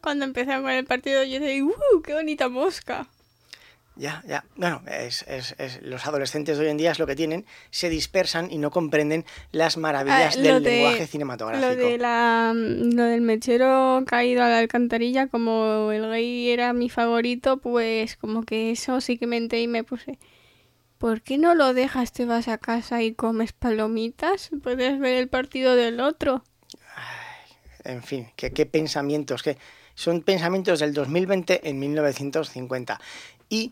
Cuando 0.01 0.25
empezaron 0.25 0.63
con 0.63 0.71
el 0.71 0.85
partido 0.85 1.23
yo 1.23 1.39
dije, 1.39 1.61
¡uh, 1.63 1.73
qué 2.03 2.13
bonita 2.13 2.49
mosca! 2.49 3.07
Ya, 3.95 4.23
ya. 4.27 4.45
Bueno, 4.55 4.81
es, 4.87 5.23
es- 5.27 5.55
es- 5.57 5.81
los 5.81 6.05
adolescentes 6.05 6.57
de 6.57 6.65
hoy 6.65 6.69
en 6.71 6.77
día 6.77 6.91
es 6.91 6.99
lo 6.99 7.07
que 7.07 7.15
tienen, 7.15 7.45
se 7.71 7.89
dispersan 7.89 8.51
y 8.51 8.59
no 8.59 8.69
comprenden 8.69 9.25
las 9.51 9.75
maravillas 9.77 10.37
Ah, 10.37 10.41
del 10.41 10.63
de- 10.63 10.69
lenguaje 10.71 11.07
cinematográfico. 11.07 11.67
Lo, 11.67 11.75
de 11.75 11.97
la, 11.97 12.53
lo 12.55 13.03
del 13.03 13.21
mechero 13.21 14.03
caído 14.05 14.43
a 14.43 14.49
la 14.49 14.59
alcantarilla, 14.59 15.27
como 15.27 15.91
el 15.91 16.03
gay 16.09 16.49
era 16.51 16.73
mi 16.73 16.89
favorito, 16.89 17.57
pues 17.57 18.15
como 18.17 18.43
que 18.43 18.69
eso 18.71 19.01
sí 19.01 19.17
que 19.17 19.25
me 19.25 19.37
enteré 19.37 19.63
y 19.63 19.67
me 19.67 19.83
puse. 19.83 20.19
¿Por 20.97 21.21
qué 21.21 21.37
no 21.37 21.53
lo 21.55 21.73
dejas, 21.73 22.11
te 22.11 22.25
vas 22.25 22.47
a 22.47 22.57
casa 22.57 23.03
y 23.03 23.13
comes 23.13 23.53
palomitas? 23.53 24.49
Puedes 24.63 24.99
ver 24.99 25.15
el 25.15 25.27
partido 25.27 25.75
del 25.75 25.99
otro. 25.99 26.43
En 27.83 28.03
fin, 28.03 28.27
¿qué, 28.35 28.51
qué 28.51 28.65
pensamientos, 28.65 29.43
que 29.43 29.57
son 29.97 30.21
pensamientos 30.21 30.79
del 30.79 30.93
2020 30.93 31.67
en 31.67 31.79
1950. 31.79 33.01
Y 33.49 33.71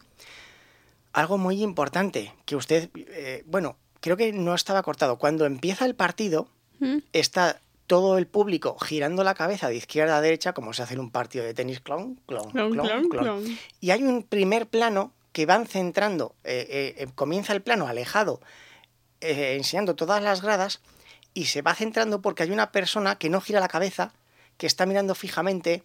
algo 1.13 1.37
muy 1.37 1.61
importante, 1.61 2.33
que 2.45 2.55
usted, 2.55 2.89
eh, 2.95 3.43
bueno, 3.45 3.77
creo 4.01 4.17
que 4.17 4.33
no 4.33 4.55
estaba 4.55 4.81
cortado. 4.81 5.17
Cuando 5.17 5.45
empieza 5.45 5.85
el 5.85 5.93
partido, 5.93 6.47
¿Mm? 6.79 6.97
está 7.13 7.61
todo 7.85 8.17
el 8.17 8.25
público 8.25 8.75
girando 8.79 9.23
la 9.23 9.35
cabeza 9.35 9.69
de 9.69 9.75
izquierda 9.75 10.17
a 10.17 10.21
derecha, 10.21 10.53
como 10.53 10.73
se 10.73 10.81
hace 10.81 10.95
en 10.95 11.01
un 11.01 11.11
partido 11.11 11.45
de 11.45 11.53
tenis, 11.53 11.79
Clon, 11.79 12.15
clon, 12.25 12.49
clon, 12.49 12.71
clon. 12.71 13.07
clon. 13.09 13.57
Y 13.79 13.91
hay 13.91 14.01
un 14.01 14.23
primer 14.23 14.65
plano 14.65 15.11
que 15.35 15.45
van 15.45 15.67
centrando, 15.67 16.33
eh, 16.45 16.65
eh, 16.69 16.95
eh, 16.97 17.07
comienza 17.13 17.51
el 17.51 17.61
plano 17.61 17.87
alejado, 17.87 18.39
eh, 19.19 19.55
enseñando 19.57 19.93
todas 19.93 20.23
las 20.23 20.41
gradas, 20.41 20.79
y 21.33 21.47
se 21.47 21.61
va 21.61 21.75
centrando 21.75 22.21
porque 22.21 22.43
hay 22.43 22.51
una 22.51 22.71
persona 22.71 23.17
que 23.17 23.29
no 23.29 23.41
gira 23.41 23.59
la 23.59 23.67
cabeza, 23.67 24.13
que 24.55 24.65
está 24.65 24.85
mirando 24.85 25.13
fijamente, 25.13 25.83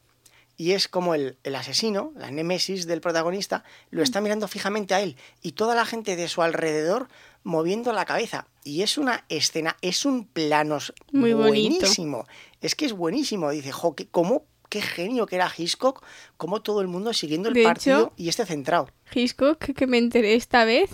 y 0.57 0.71
es 0.71 0.87
como 0.87 1.17
el, 1.17 1.37
el 1.43 1.57
asesino, 1.57 2.13
la 2.15 2.31
némesis 2.31 2.87
del 2.87 3.01
protagonista, 3.01 3.65
lo 3.91 4.05
está 4.05 4.21
mirando 4.21 4.47
fijamente 4.47 4.95
a 4.95 5.01
él, 5.01 5.17
y 5.43 5.53
toda 5.53 5.75
la 5.75 5.85
gente 5.85 6.15
de 6.15 6.29
su 6.29 6.43
alrededor 6.43 7.09
moviendo 7.43 7.93
la 7.93 8.05
cabeza. 8.05 8.47
Y 8.63 8.83
es 8.83 8.99
una 8.99 9.25
escena, 9.31 9.77
es 9.81 10.05
un 10.05 10.27
plano 10.27 10.79
Muy 11.11 11.33
bonito. 11.33 11.49
buenísimo. 11.49 12.25
Es 12.61 12.77
que 12.77 12.85
es 12.87 12.93
buenísimo. 12.93 13.51
Dice, 13.51 13.73
jo, 13.73 13.97
cómo, 14.13 14.45
qué 14.71 14.81
genio 14.81 15.27
que 15.27 15.37
era 15.37 15.53
Hitchcock, 15.55 16.03
cómo 16.39 16.63
todo 16.63 16.81
el 16.81 16.89
mundo 16.89 17.13
siguiendo 17.13 17.49
el 17.49 17.55
De 17.55 17.63
partido 17.65 17.99
hecho- 18.01 18.13
y 18.17 18.29
este 18.31 18.47
centrado. 18.47 18.89
Hitchcock, 19.13 19.59
que 19.59 19.87
me 19.87 19.99
enteré 19.99 20.35
esta 20.35 20.65
vez, 20.65 20.91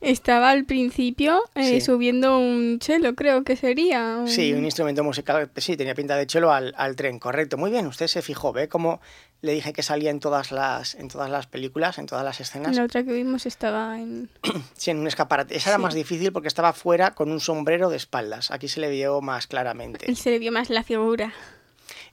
estaba 0.00 0.50
al 0.50 0.64
principio 0.64 1.42
eh, 1.54 1.74
Sí. 1.74 1.80
subiendo 1.80 2.36
un 2.38 2.78
chelo, 2.80 3.14
creo 3.14 3.44
que 3.44 3.54
sería. 3.56 4.16
un- 4.20 4.28
Sí, 4.28 4.52
un 4.52 4.64
instrumento 4.64 5.04
musical, 5.04 5.50
sí, 5.56 5.76
tenía 5.76 5.94
pinta 5.94 6.16
de 6.16 6.26
chelo 6.26 6.52
al, 6.52 6.74
al 6.76 6.96
tren, 6.96 7.18
correcto. 7.20 7.56
Muy 7.56 7.70
bien, 7.70 7.86
usted 7.86 8.08
se 8.08 8.20
fijó, 8.22 8.52
¿ve? 8.52 8.68
Como 8.68 9.00
le 9.42 9.52
dije 9.52 9.72
que 9.72 9.82
salía 9.84 10.10
en 10.10 10.18
todas 10.20 10.50
las, 10.52 10.94
en 10.96 11.06
todas 11.08 11.30
las 11.30 11.46
películas, 11.46 11.98
en 11.98 12.06
todas 12.06 12.24
las 12.24 12.40
escenas. 12.40 12.74
La 12.76 12.84
otra 12.84 13.04
que 13.04 13.12
vimos 13.12 13.46
estaba 13.46 13.98
en... 14.00 14.28
Sí, 14.76 14.90
en 14.90 14.98
un 14.98 15.06
escaparate. 15.06 15.56
Esa 15.56 15.70
era 15.70 15.78
más 15.78 15.94
difícil 15.94 16.32
porque 16.32 16.48
estaba 16.48 16.72
fuera 16.72 17.14
con 17.14 17.30
un 17.30 17.38
sombrero 17.40 17.88
de 17.88 17.96
espaldas. 17.96 18.50
Aquí 18.50 18.66
se 18.68 18.80
le 18.80 18.90
vio 18.90 19.20
más 19.20 19.46
claramente. 19.46 20.08
Él 20.08 20.16
se 20.16 20.30
le 20.30 20.38
vio 20.40 20.50
más 20.52 20.68
la 20.70 20.82
figura. 20.82 21.32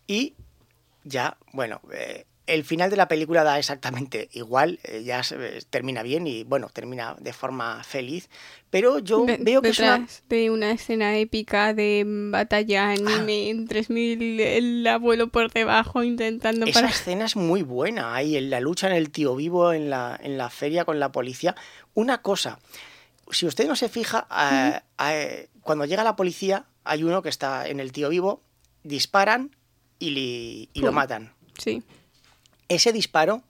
Y 0.08 0.36
ya, 1.10 1.38
bueno, 1.54 1.82
eh, 1.92 2.26
el 2.48 2.64
final 2.64 2.90
de 2.90 2.96
la 2.98 3.08
película 3.08 3.44
da 3.44 3.60
exactamente 3.60 4.28
igual, 4.34 4.80
eh, 4.84 5.04
ya 5.04 5.22
se- 5.24 5.36
eh, 5.58 5.62
termina 5.70 6.02
bien 6.02 6.26
y 6.26 6.44
bueno, 6.46 6.70
termina 6.74 7.16
de 7.20 7.32
forma 7.32 7.84
feliz, 7.84 8.28
pero 8.72 8.98
yo 9.00 9.24
De- 9.26 9.38
veo 9.40 9.62
que 9.62 9.70
es 9.70 9.80
una... 9.80 10.08
de 10.30 10.50
una 10.50 10.72
escena 10.72 11.16
épica 11.18 11.74
de 11.76 12.04
batalla 12.08 12.90
anime 12.90 13.50
en 13.52 13.68
3000, 13.68 14.40
el 14.40 14.88
abuelo 14.88 15.28
por 15.28 15.52
debajo 15.52 16.02
intentando 16.04 16.66
Esa 16.66 16.82
para... 16.82 16.90
escena 16.92 17.26
es 17.26 17.36
muy 17.36 17.62
buena, 17.62 18.16
ahí 18.16 18.36
en 18.36 18.50
la 18.50 18.60
lucha 18.62 18.88
en 18.88 18.94
el 18.96 19.12
tío 19.12 19.36
vivo, 19.36 19.72
en 19.72 19.92
la, 19.92 20.20
en 20.22 20.38
la 20.40 20.50
feria 20.50 20.86
con 20.86 21.00
la 21.00 21.12
policía. 21.12 21.56
Una 21.94 22.24
cosa, 22.24 22.58
si 23.30 23.46
usted 23.46 23.68
no 23.68 23.76
se 23.76 23.90
fija, 23.90 24.28
eh, 24.52 24.80
eh, 25.12 25.50
cuando 25.62 25.86
llega 25.86 26.04
la 26.04 26.16
policía, 26.16 26.66
hay 26.84 27.04
uno 27.04 27.22
que 27.22 27.30
está 27.30 27.68
en 27.68 27.80
el 27.80 27.92
tío 27.92 28.10
vivo, 28.10 28.42
disparan 28.84 29.56
y, 30.00 30.10
li- 30.12 30.70
y 30.74 30.80
lo 30.82 30.92
matan. 30.92 31.34
Sí. 31.58 31.84
Ese 32.68 32.94
disparo 32.94 33.44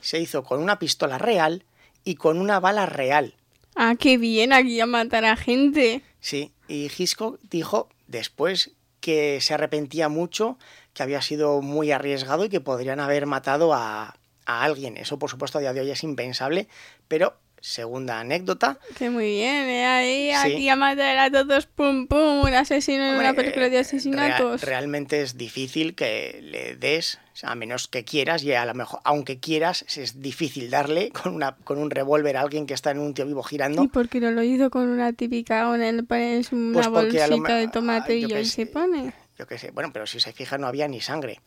se 0.00 0.18
hizo 0.20 0.42
con 0.44 0.60
una 0.60 0.78
pistola 0.78 1.18
real 1.18 1.64
y 2.04 2.16
con 2.16 2.38
una 2.38 2.58
bala 2.60 2.86
real. 2.86 3.34
Ah, 3.76 3.94
qué 3.98 4.18
bien, 4.18 4.52
aquí 4.52 4.80
a 4.80 4.86
matar 4.86 5.24
a 5.24 5.36
gente. 5.36 6.02
Sí, 6.20 6.52
y 6.68 6.90
Hitchcock 6.96 7.38
dijo 7.42 7.88
después 8.06 8.72
que 9.00 9.40
se 9.40 9.54
arrepentía 9.54 10.08
mucho, 10.08 10.58
que 10.94 11.02
había 11.02 11.22
sido 11.22 11.62
muy 11.62 11.90
arriesgado 11.90 12.44
y 12.44 12.48
que 12.48 12.60
podrían 12.60 13.00
haber 13.00 13.26
matado 13.26 13.72
a, 13.74 14.14
a 14.46 14.62
alguien. 14.64 14.96
Eso, 14.96 15.18
por 15.18 15.30
supuesto, 15.30 15.58
a 15.58 15.60
día 15.60 15.72
de 15.72 15.80
hoy 15.80 15.90
es 15.90 16.02
impensable, 16.04 16.68
pero 17.08 17.36
segunda 17.62 18.20
anécdota. 18.20 18.78
Que 18.98 19.08
muy 19.08 19.24
bien, 19.30 19.68
¿eh? 19.68 19.86
Ahí, 19.86 20.30
Sí. 20.42 20.54
aquí 20.56 20.68
a 20.68 20.76
matar 20.76 21.16
a 21.16 21.30
todos, 21.30 21.66
pum, 21.66 22.06
pum, 22.08 22.40
un 22.42 22.52
asesino 22.54 23.04
en 23.06 23.14
una 23.14 23.32
película 23.34 23.68
de 23.70 23.78
asesinatos. 23.78 24.60
rea- 24.60 24.68
realmente 24.70 25.22
es 25.22 25.38
difícil 25.38 25.94
que 25.94 26.40
le 26.42 26.76
des, 26.76 27.18
a 27.42 27.54
menos 27.54 27.88
que 27.88 28.04
quieras, 28.04 28.42
y 28.42 28.52
a 28.52 28.64
lo 28.66 28.74
mejor, 28.74 29.00
aunque 29.04 29.38
quieras, 29.38 29.84
es 29.96 30.20
difícil 30.20 30.68
darle 30.70 31.10
con, 31.10 31.34
una, 31.34 31.56
con 31.56 31.78
un 31.78 31.90
revólver 31.90 32.36
a 32.36 32.40
alguien 32.42 32.66
que 32.66 32.74
está 32.74 32.90
en 32.90 32.98
un 32.98 33.14
tío 33.14 33.24
vivo 33.26 33.42
girando. 33.42 33.84
¿Y 33.84 33.88
por 33.88 34.08
qué 34.08 34.20
no 34.20 34.30
lo 34.32 34.42
hizo 34.42 34.68
con 34.70 34.88
una 34.88 35.12
típica 35.12 35.72
en 35.74 35.82
el 35.82 36.04
pones 36.04 36.52
una 36.52 36.74
Pues 36.74 36.86
lo 36.86 36.92
bolsita 36.92 37.54
de 37.56 37.68
tomate 37.68 38.12
ah, 38.12 38.16
y 38.16 38.22
yo 38.22 38.28
qué 38.28 38.34
ahí 38.36 38.44
se 38.44 38.66
pone? 38.66 39.14
yo 39.38 39.46
qué 39.46 39.56
sé, 39.58 39.70
bueno, 39.70 39.90
pero 39.92 40.06
si 40.06 40.20
se 40.20 40.32
fija 40.32 40.58
no 40.58 40.66
había 40.66 40.88
ni 40.88 41.00
sangre. 41.00 41.40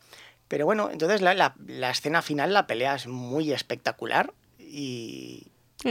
Pero 0.48 0.64
bueno, 0.64 0.90
entonces 0.90 1.20
la, 1.20 1.34
la- 1.34 1.54
la 1.66 1.90
escena 1.90 2.22
final, 2.22 2.52
la 2.54 2.66
pelea 2.66 2.94
es 2.94 3.06
muy 3.06 3.52
espectacular 3.52 4.32
y 4.58 5.46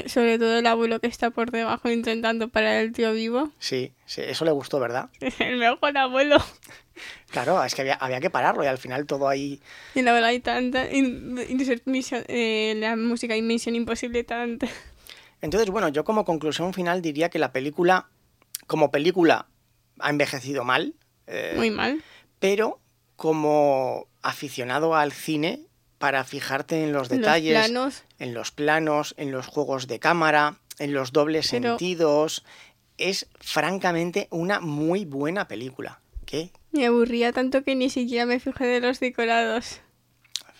Sobre 0.08 0.38
todo 0.40 0.58
el 0.58 0.66
abuelo 0.68 1.00
que 1.00 1.08
está 1.08 1.30
por 1.30 1.52
debajo 1.52 1.90
intentando 1.90 2.50
parar 2.50 2.76
el 2.84 2.92
tío 2.92 3.14
vivo. 3.14 3.52
sí, 3.60 3.94
sí, 4.06 4.22
eso 4.26 4.44
le 4.44 4.52
gustó, 4.52 4.80
¿verdad? 4.80 5.10
El 5.40 5.58
mejor 5.58 5.98
abuelo. 5.98 6.38
Claro, 7.30 7.64
es 7.64 7.76
que 7.76 7.82
había, 7.82 7.96
había 7.96 8.20
que 8.20 8.30
pararlo 8.30 8.64
y 8.64 8.68
al 8.68 8.78
final 8.78 9.06
todo 9.06 9.28
ahí... 9.28 9.62
Y 9.94 10.02
la 10.02 10.12
verdad 10.14 10.30
hay 10.30 10.40
tanta... 10.40 10.92
in- 10.92 11.36
mission- 11.86 12.24
eh, 12.28 12.74
la 12.78 12.96
música 12.96 13.36
y 13.38 13.42
Misión 13.42 13.76
Imposible 13.76 14.24
tanta. 14.24 14.68
Entonces, 15.42 15.70
bueno, 15.70 15.90
yo 15.90 16.04
como 16.04 16.26
conclusión 16.26 16.74
final 16.74 17.02
diría 17.02 17.30
que 17.30 17.38
la 17.40 17.52
película, 17.52 18.08
como 18.68 18.90
película, 18.92 19.48
ha 20.00 20.10
envejecido 20.10 20.64
mal. 20.64 20.96
eh, 21.28 21.54
Muy 21.56 21.70
mal. 21.72 22.02
Pero 22.40 22.80
como 23.18 24.08
aficionado 24.22 24.96
al 24.96 25.12
cine, 25.12 25.62
para 26.06 26.24
fijarte 26.24 26.84
en 26.84 26.94
los 26.94 27.10
detalles, 27.10 27.74
en 28.20 28.34
los 28.36 28.52
planos, 28.52 29.16
en 29.18 29.32
los 29.32 29.48
juegos 29.48 29.88
de 29.88 29.98
cámara, 29.98 30.60
en 30.78 30.94
los 30.94 31.12
dobles 31.12 31.48
Pero- 31.50 31.70
sentidos, 31.80 32.46
es 33.00 33.26
francamente 33.40 34.28
una 34.30 34.60
muy 34.60 35.04
buena 35.06 35.48
película. 35.48 36.02
¿Qué? 36.28 36.52
Me 36.72 36.86
aburría 36.86 37.34
tanto 37.34 37.64
que 37.64 37.74
ni 37.74 37.90
siquiera 37.90 38.28
me 38.28 38.40
fijé 38.40 38.66
de 38.68 38.82
los 38.82 39.00
decorados. 39.00 39.80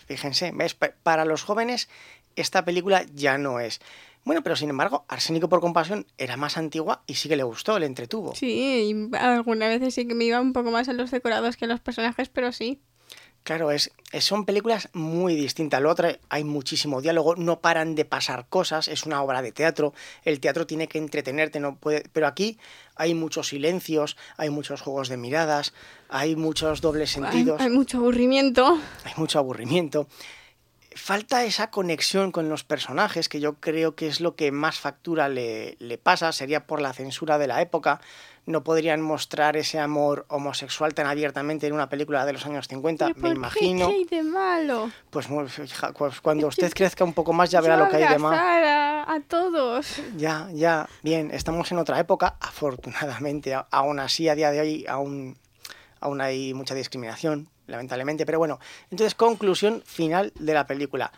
Fíjense, 0.08 0.50
¿ves? 0.52 0.74
Pa- 0.74 0.94
para 1.04 1.24
los 1.24 1.44
jóvenes 1.44 1.88
esta 2.34 2.64
película 2.64 3.04
ya 3.14 3.38
no 3.38 3.60
es. 3.60 3.80
Bueno, 4.24 4.42
pero 4.42 4.56
sin 4.56 4.70
embargo, 4.70 5.04
Arsénico 5.06 5.48
por 5.48 5.60
compasión 5.60 6.06
era 6.18 6.36
más 6.36 6.56
antigua 6.56 7.04
y 7.06 7.14
sí 7.14 7.28
que 7.28 7.36
le 7.36 7.44
gustó, 7.44 7.78
le 7.78 7.86
entretuvo. 7.86 8.34
Sí, 8.34 8.90
y 9.12 9.16
algunas 9.16 9.68
veces 9.68 9.94
sí 9.94 10.08
que 10.08 10.14
me 10.16 10.24
iba 10.24 10.40
un 10.40 10.52
poco 10.52 10.72
más 10.72 10.88
a 10.88 10.92
los 10.92 11.12
decorados 11.12 11.56
que 11.56 11.66
a 11.66 11.68
los 11.68 11.78
personajes, 11.78 12.28
pero 12.30 12.50
sí. 12.50 12.80
Claro, 13.46 13.70
es, 13.70 13.92
son 14.18 14.44
películas 14.44 14.88
muy 14.92 15.36
distintas. 15.36 15.80
Lo 15.80 15.88
otro, 15.88 16.08
hay 16.30 16.42
muchísimo 16.42 17.00
diálogo, 17.00 17.36
no 17.36 17.60
paran 17.60 17.94
de 17.94 18.04
pasar 18.04 18.46
cosas, 18.48 18.88
es 18.88 19.06
una 19.06 19.22
obra 19.22 19.40
de 19.40 19.52
teatro, 19.52 19.94
el 20.24 20.40
teatro 20.40 20.66
tiene 20.66 20.88
que 20.88 20.98
entretenerte, 20.98 21.60
no 21.60 21.76
puede, 21.76 22.02
pero 22.12 22.26
aquí 22.26 22.58
hay 22.96 23.14
muchos 23.14 23.46
silencios, 23.46 24.16
hay 24.36 24.50
muchos 24.50 24.80
juegos 24.80 25.08
de 25.08 25.16
miradas, 25.16 25.74
hay 26.08 26.34
muchos 26.34 26.80
dobles 26.80 27.16
Hay, 27.16 27.22
sentidos, 27.22 27.60
hay 27.60 27.70
mucho 27.70 27.98
aburrimiento. 27.98 28.80
hay 29.04 29.12
mucho 29.16 29.38
aburrimiento. 29.38 30.08
Falta 30.96 31.44
esa 31.44 31.70
conexión 31.70 32.32
con 32.32 32.48
los 32.48 32.64
personajes, 32.64 33.28
que 33.28 33.38
yo 33.38 33.56
creo 33.56 33.94
que 33.94 34.06
es 34.06 34.22
lo 34.22 34.34
que 34.34 34.50
más 34.50 34.80
factura 34.80 35.28
le, 35.28 35.76
le 35.78 35.98
pasa, 35.98 36.32
sería 36.32 36.66
por 36.66 36.80
la 36.80 36.94
censura 36.94 37.36
de 37.36 37.46
la 37.46 37.60
época. 37.60 38.00
No 38.46 38.64
podrían 38.64 39.02
mostrar 39.02 39.58
ese 39.58 39.78
amor 39.78 40.24
homosexual 40.28 40.94
tan 40.94 41.06
abiertamente 41.06 41.66
en 41.66 41.74
una 41.74 41.90
película 41.90 42.24
de 42.24 42.32
los 42.32 42.46
años 42.46 42.66
50, 42.68 43.08
¿Pero 43.08 43.16
me 43.16 43.28
por 43.28 43.36
imagino. 43.36 43.88
¿Qué 43.88 43.94
hay 43.94 44.04
de 44.04 44.22
malo? 44.22 44.90
Pues, 45.10 45.26
pues 45.98 46.20
cuando 46.22 46.46
usted 46.46 46.72
crezca 46.72 47.04
un 47.04 47.12
poco 47.12 47.34
más 47.34 47.50
ya 47.50 47.60
verá 47.60 47.76
lo 47.76 47.90
que 47.90 47.96
hay 47.96 48.02
de 48.02 48.14
abrazar 48.14 48.64
a, 48.64 49.12
a 49.12 49.20
todos. 49.20 50.00
Ya, 50.16 50.48
ya, 50.54 50.88
bien, 51.02 51.30
estamos 51.30 51.70
en 51.72 51.78
otra 51.78 52.00
época, 52.00 52.36
afortunadamente, 52.40 53.54
aún 53.70 54.00
así 54.00 54.30
a 54.30 54.34
día 54.34 54.50
de 54.50 54.60
hoy 54.60 54.86
aún, 54.88 55.36
aún 56.00 56.22
hay 56.22 56.54
mucha 56.54 56.74
discriminación, 56.74 57.50
lamentablemente, 57.66 58.26
pero 58.26 58.38
bueno, 58.38 58.58
entonces 58.90 59.14
conclusión 59.14 59.82
final 59.84 60.32
de 60.38 60.54
la 60.54 60.66
película. 60.66 61.12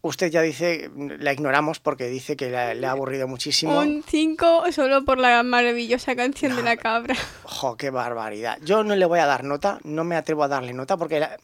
Usted 0.00 0.30
ya 0.30 0.42
dice, 0.42 0.90
la 0.96 1.32
ignoramos 1.32 1.80
porque 1.80 2.06
dice 2.06 2.36
que 2.36 2.50
la- 2.50 2.72
le 2.72 2.86
ha 2.86 2.92
aburrido 2.92 3.26
muchísimo. 3.26 3.80
Un 3.80 4.04
5 4.06 4.70
solo 4.70 5.04
por 5.04 5.18
la 5.18 5.42
maravillosa 5.42 6.14
canción 6.14 6.54
de 6.54 6.62
la 6.62 6.76
cabra. 6.76 7.16
Jo, 7.42 7.76
qué 7.76 7.90
barbaridad. 7.90 8.58
Yo 8.62 8.84
no 8.84 8.94
le 8.94 9.04
voy 9.06 9.18
a 9.18 9.26
dar 9.26 9.42
nota, 9.42 9.80
no 9.82 10.04
me 10.04 10.14
atrevo 10.14 10.44
a 10.44 10.48
darle 10.48 10.72
nota 10.72 10.96
porque 10.96 11.18
la, 11.18 11.36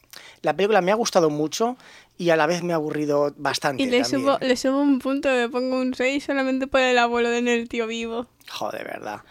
la 0.42 0.54
película 0.54 0.80
me 0.82 0.92
ha 0.92 0.94
gustado 0.94 1.30
mucho 1.30 1.76
y 2.16 2.30
a 2.30 2.36
la 2.36 2.46
vez 2.46 2.62
me 2.62 2.72
ha 2.72 2.76
aburrido 2.76 3.34
bastante. 3.36 3.82
Y 3.82 3.86
le 3.86 4.02
también. 4.02 4.20
subo, 4.22 4.38
le 4.40 4.56
subo 4.56 4.80
un 4.80 5.00
punto, 5.00 5.28
le 5.34 5.48
pongo 5.48 5.76
un 5.80 5.92
6 5.92 6.22
solamente 6.22 6.68
por 6.68 6.80
el 6.80 6.96
abuelo 6.98 7.30
de 7.30 7.38
el 7.38 7.68
tío 7.68 7.88
vivo. 7.88 8.28
Jo, 8.48 8.70
de 8.70 8.84
verdad. 8.84 9.22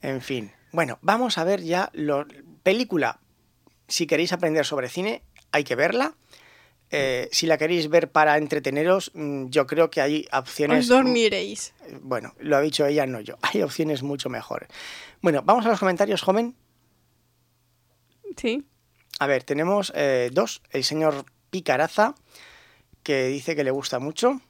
En 0.00 0.20
fin. 0.20 0.52
Bueno, 0.70 1.00
vamos 1.02 1.38
a 1.38 1.44
ver 1.44 1.60
ya 1.62 1.90
la 1.92 2.24
película. 2.62 3.18
Si 3.90 4.06
queréis 4.06 4.32
aprender 4.32 4.64
sobre 4.64 4.88
cine, 4.88 5.22
hay 5.52 5.64
que 5.64 5.74
verla. 5.76 6.14
Eh, 6.92 7.28
si 7.30 7.46
la 7.46 7.56
queréis 7.58 7.88
ver 7.88 8.10
para 8.10 8.36
entreteneros, 8.38 9.12
mm, 9.14 9.46
yo 9.50 9.66
creo 9.66 9.90
que 9.90 10.00
hay 10.00 10.26
opciones. 10.32 10.80
Os 10.80 10.88
dormiréis. 10.88 11.72
Bueno, 12.00 12.34
lo 12.40 12.56
ha 12.56 12.60
dicho 12.60 12.84
ella, 12.86 13.06
no 13.06 13.20
yo. 13.20 13.36
Hay 13.42 13.62
opciones 13.62 14.02
mucho 14.02 14.28
mejores. 14.28 14.68
Bueno, 15.20 15.42
vamos 15.44 15.66
a 15.66 15.68
los 15.68 15.78
comentarios, 15.78 16.22
joven. 16.22 16.56
Sí. 18.36 18.64
A 19.18 19.26
ver, 19.26 19.44
tenemos 19.44 19.92
eh, 19.94 20.30
dos. 20.32 20.62
El 20.70 20.82
señor 20.84 21.26
Picaraza, 21.50 22.14
que 23.02 23.26
dice 23.28 23.54
que 23.54 23.64
le 23.64 23.70
gusta 23.70 23.98
mucho. 23.98 24.40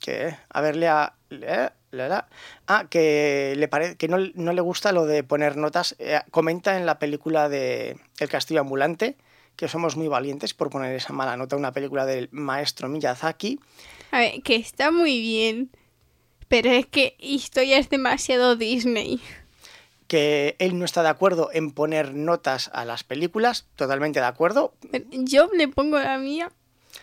Que, 0.00 0.34
a 0.48 0.60
ver, 0.60 0.76
lea. 0.76 1.14
lea- 1.28 1.74
la, 1.90 2.08
la. 2.08 2.28
Ah, 2.66 2.86
que, 2.90 3.54
le 3.56 3.68
pare- 3.68 3.96
que 3.96 4.08
no, 4.08 4.18
no 4.34 4.52
le 4.52 4.60
gusta 4.60 4.92
lo 4.92 5.06
de 5.06 5.22
poner 5.24 5.56
notas. 5.56 5.96
Eh, 5.98 6.20
comenta 6.30 6.76
en 6.76 6.86
la 6.86 6.98
película 6.98 7.48
de 7.48 7.96
El 8.18 8.28
Castillo 8.28 8.60
Ambulante 8.60 9.16
que 9.56 9.66
somos 9.66 9.96
muy 9.96 10.06
valientes 10.06 10.54
por 10.54 10.70
poner 10.70 10.94
esa 10.94 11.12
mala 11.12 11.36
nota 11.36 11.56
a 11.56 11.58
una 11.58 11.72
película 11.72 12.06
del 12.06 12.28
maestro 12.30 12.88
Miyazaki. 12.88 13.58
A 14.12 14.20
ver, 14.20 14.40
que 14.42 14.54
está 14.54 14.92
muy 14.92 15.20
bien. 15.20 15.70
Pero 16.46 16.70
es 16.70 16.86
que 16.86 17.16
historia 17.18 17.76
es 17.78 17.90
demasiado 17.90 18.54
Disney. 18.54 19.20
Que 20.06 20.54
él 20.60 20.78
no 20.78 20.84
está 20.84 21.02
de 21.02 21.08
acuerdo 21.08 21.50
en 21.52 21.72
poner 21.72 22.14
notas 22.14 22.70
a 22.72 22.84
las 22.84 23.02
películas. 23.04 23.66
Totalmente 23.76 24.20
de 24.20 24.26
acuerdo. 24.26 24.72
Yo 25.10 25.50
le 25.52 25.66
pongo 25.68 25.98
la 25.98 26.18
mía 26.18 26.52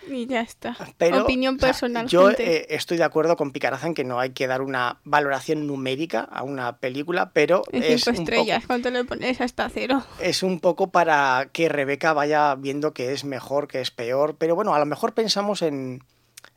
y 0.09 0.25
ya 0.27 0.41
está. 0.41 0.75
Pero, 0.97 1.23
Opinión 1.23 1.55
o 1.55 1.59
sea, 1.59 1.69
personal. 1.69 2.07
yo 2.07 2.29
eh, 2.31 2.67
estoy 2.69 2.97
de 2.97 3.03
acuerdo 3.03 3.35
con 3.35 3.51
Picaraza 3.51 3.87
en 3.87 3.93
que 3.93 4.03
no 4.03 4.19
hay 4.19 4.31
que 4.31 4.47
dar 4.47 4.61
una 4.61 4.99
valoración 5.03 5.67
numérica 5.67 6.21
a 6.21 6.43
una 6.43 6.77
película, 6.77 7.31
pero 7.31 7.63
es 7.71 8.03
cinco 8.03 8.09
un, 8.11 8.23
estrellas, 8.23 8.57
poco, 8.57 8.67
¿cuánto 8.67 8.89
le 8.91 9.03
pones 9.03 9.41
hasta 9.41 9.69
cero? 9.69 10.03
es 10.19 10.43
un 10.43 10.59
poco 10.59 10.91
para 10.91 11.49
que 11.51 11.69
Rebeca 11.69 12.13
vaya 12.13 12.55
viendo 12.55 12.93
que 12.93 13.13
es 13.13 13.25
mejor, 13.25 13.67
que 13.67 13.81
es 13.81 13.91
peor, 13.91 14.35
pero 14.37 14.55
bueno, 14.55 14.73
a 14.73 14.79
lo 14.79 14.85
mejor 14.85 15.13
pensamos 15.13 15.61
en, 15.61 16.03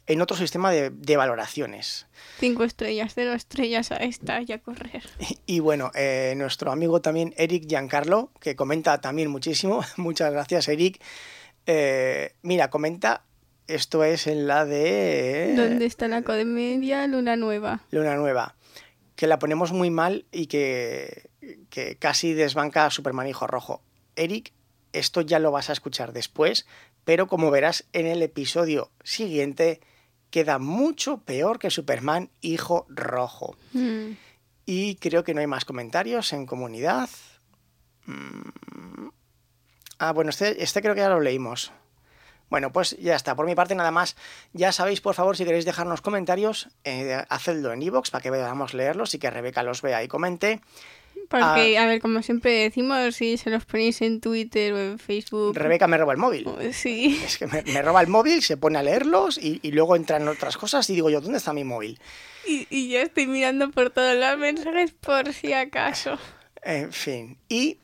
en 0.09 0.23
otro 0.23 0.37
sistema 0.37 0.71
de, 0.71 0.91
de 0.91 1.17
valoraciones. 1.17 2.07
Cinco 2.41 2.65
estrellas, 2.65 3.13
cero 3.15 3.35
estrellas 3.35 3.93
a 3.93 3.97
esta 3.97 4.41
y 4.47 4.53
a 4.53 4.59
correr. 4.59 5.05
Y 5.47 5.61
bueno, 5.61 5.93
eh, 5.95 6.35
nuestro 6.37 6.73
amigo 6.73 7.01
también 7.01 7.35
Eric 7.37 7.67
Giancarlo, 7.69 8.33
que 8.41 8.57
comenta 8.57 9.01
también 9.01 9.31
muchísimo, 9.31 9.85
muchas 9.97 10.33
gracias 10.33 10.69
Eric. 10.69 11.01
Eh, 11.67 12.35
mira, 12.43 12.71
comenta, 12.71 13.25
esto 13.69 14.03
es 14.03 14.27
en 14.27 14.47
la 14.47 14.65
de... 14.65 15.55
¿Dónde 15.57 15.87
está 15.87 16.09
la 16.09 16.23
comedia 16.23 17.07
Luna 17.07 17.37
Nueva? 17.37 17.83
Luna 17.91 18.17
Nueva, 18.17 18.57
que 19.15 19.27
la 19.27 19.39
ponemos 19.39 19.73
muy 19.73 19.91
mal 19.91 20.25
y 20.33 20.47
que, 20.47 21.31
que 21.71 21.97
casi 21.97 22.33
desbanca 22.33 22.87
a 22.87 22.91
Superman 22.91 23.29
Hijo 23.29 23.47
Rojo. 23.47 23.83
Eric, 24.17 24.53
esto 24.93 25.21
ya 25.21 25.39
lo 25.39 25.53
vas 25.53 25.71
a 25.71 25.75
escuchar 25.75 26.13
después, 26.13 26.67
pero 27.05 27.29
como 27.29 27.51
verás 27.51 27.87
en 27.93 28.07
el 28.07 28.23
episodio 28.23 28.91
siguiente, 29.05 29.81
queda 30.31 30.59
mucho 30.59 31.19
peor 31.19 31.59
que 31.59 31.71
Superman 31.71 32.31
Hijo 32.41 32.87
Rojo. 32.89 33.57
Mm. 33.75 34.13
Y 34.67 34.97
creo 34.97 35.25
que 35.25 35.35
no 35.35 35.41
hay 35.41 35.47
más 35.47 35.65
comentarios 35.65 36.33
en 36.33 36.47
comunidad. 36.47 37.09
Mm. 38.07 39.09
Ah, 39.99 40.13
bueno, 40.13 40.31
este, 40.31 40.63
este 40.63 40.81
creo 40.81 40.95
que 40.95 41.01
ya 41.01 41.09
lo 41.09 41.21
leímos. 41.21 41.73
Bueno, 42.51 42.73
pues 42.73 42.97
ya 42.99 43.15
está. 43.15 43.35
Por 43.35 43.47
mi 43.47 43.55
parte 43.55 43.75
nada 43.75 43.91
más. 43.91 44.17
Ya 44.53 44.73
sabéis, 44.73 45.01
por 45.01 45.15
favor, 45.15 45.37
si 45.37 45.45
queréis 45.45 45.65
dejarnos 45.65 46.01
comentarios, 46.01 46.69
eh, 46.85 47.23
hacedlo 47.29 47.73
en 47.73 47.83
iVoox 47.83 48.11
para 48.11 48.23
que 48.23 48.31
podamos 48.31 48.75
leerlos 48.75 49.15
y 49.15 49.19
que 49.19 49.31
Rebeca 49.31 49.63
los 49.63 49.83
vea 49.83 50.03
y 50.03 50.09
comente. 50.09 50.61
Porque, 51.29 51.77
a 51.77 51.85
ver, 51.85 52.01
como 52.01 52.23
siempre 52.23 52.53
decimos, 52.53 53.15
si 53.15 53.37
se 53.37 53.51
los 53.51 53.67
ponéis 53.67 54.01
en 54.01 54.21
Twitter 54.21 54.73
o 54.73 54.79
en 54.79 54.99
Facebook. 54.99 55.55
Rebeca 55.55 55.87
me 55.87 55.99
roba 55.99 56.13
el 56.13 56.19
móvil. 56.19 56.49
Sí. 56.73 57.21
Es 57.25 57.37
que 57.37 57.47
me, 57.47 57.63
me 57.65 57.83
roba 57.83 58.01
el 58.01 58.09
móvil, 58.09 58.43
se 58.43 58.57
pone 58.57 58.79
a 58.79 58.83
leerlos 58.83 59.37
y, 59.37 59.61
y 59.63 59.73
luego 59.73 59.95
entran 59.95 60.27
otras 60.27 60.57
cosas 60.57 60.89
y 60.89 60.95
digo 60.95 61.11
yo, 61.11 61.21
¿dónde 61.21 61.37
está 61.37 61.53
mi 61.53 61.65
móvil? 61.65 62.01
Y, 62.47 62.67
y 62.71 62.89
yo 62.89 63.01
estoy 63.01 63.27
mirando 63.27 63.71
por 63.71 63.91
todos 63.91 64.17
los 64.17 64.39
mensajes 64.39 64.93
por 64.93 65.33
si 65.33 65.53
acaso. 65.53 66.19
En 66.61 66.93
fin. 66.93 67.39
Y 67.49 67.79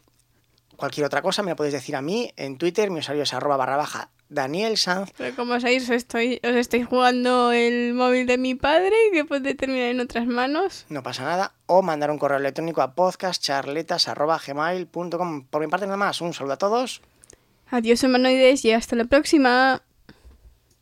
cualquier 0.76 1.06
otra 1.06 1.22
cosa 1.22 1.42
me 1.44 1.50
la 1.50 1.56
podéis 1.56 1.74
decir 1.74 1.94
a 1.94 2.02
mí 2.02 2.32
en 2.36 2.58
Twitter. 2.58 2.90
Mi 2.90 2.98
usuario 2.98 3.22
es 3.22 3.32
arroba 3.32 3.56
barra 3.56 3.76
baja 3.76 4.10
Daniel 4.34 4.76
Sanz. 4.76 5.12
Pero 5.16 5.34
como 5.36 5.58
sabéis, 5.60 5.84
os 5.84 5.90
estoy, 5.90 6.40
os 6.44 6.54
estoy 6.54 6.82
jugando 6.82 7.52
el 7.52 7.94
móvil 7.94 8.26
de 8.26 8.36
mi 8.38 8.54
padre 8.54 8.94
que 9.12 9.24
puede 9.24 9.54
terminar 9.54 9.90
en 9.90 10.00
otras 10.00 10.26
manos. 10.26 10.84
No 10.88 11.02
pasa 11.02 11.24
nada. 11.24 11.52
O 11.66 11.82
mandar 11.82 12.10
un 12.10 12.18
correo 12.18 12.38
electrónico 12.38 12.82
a 12.82 12.94
podcastcharletas.gmail.com. 12.94 15.44
Por 15.44 15.60
mi 15.60 15.68
parte 15.68 15.86
nada 15.86 15.96
más. 15.96 16.20
Un 16.20 16.34
saludo 16.34 16.54
a 16.54 16.58
todos. 16.58 17.00
Adiós, 17.70 18.02
humanoides, 18.02 18.64
y 18.64 18.72
hasta 18.72 18.96
la 18.96 19.04
próxima. 19.04 19.82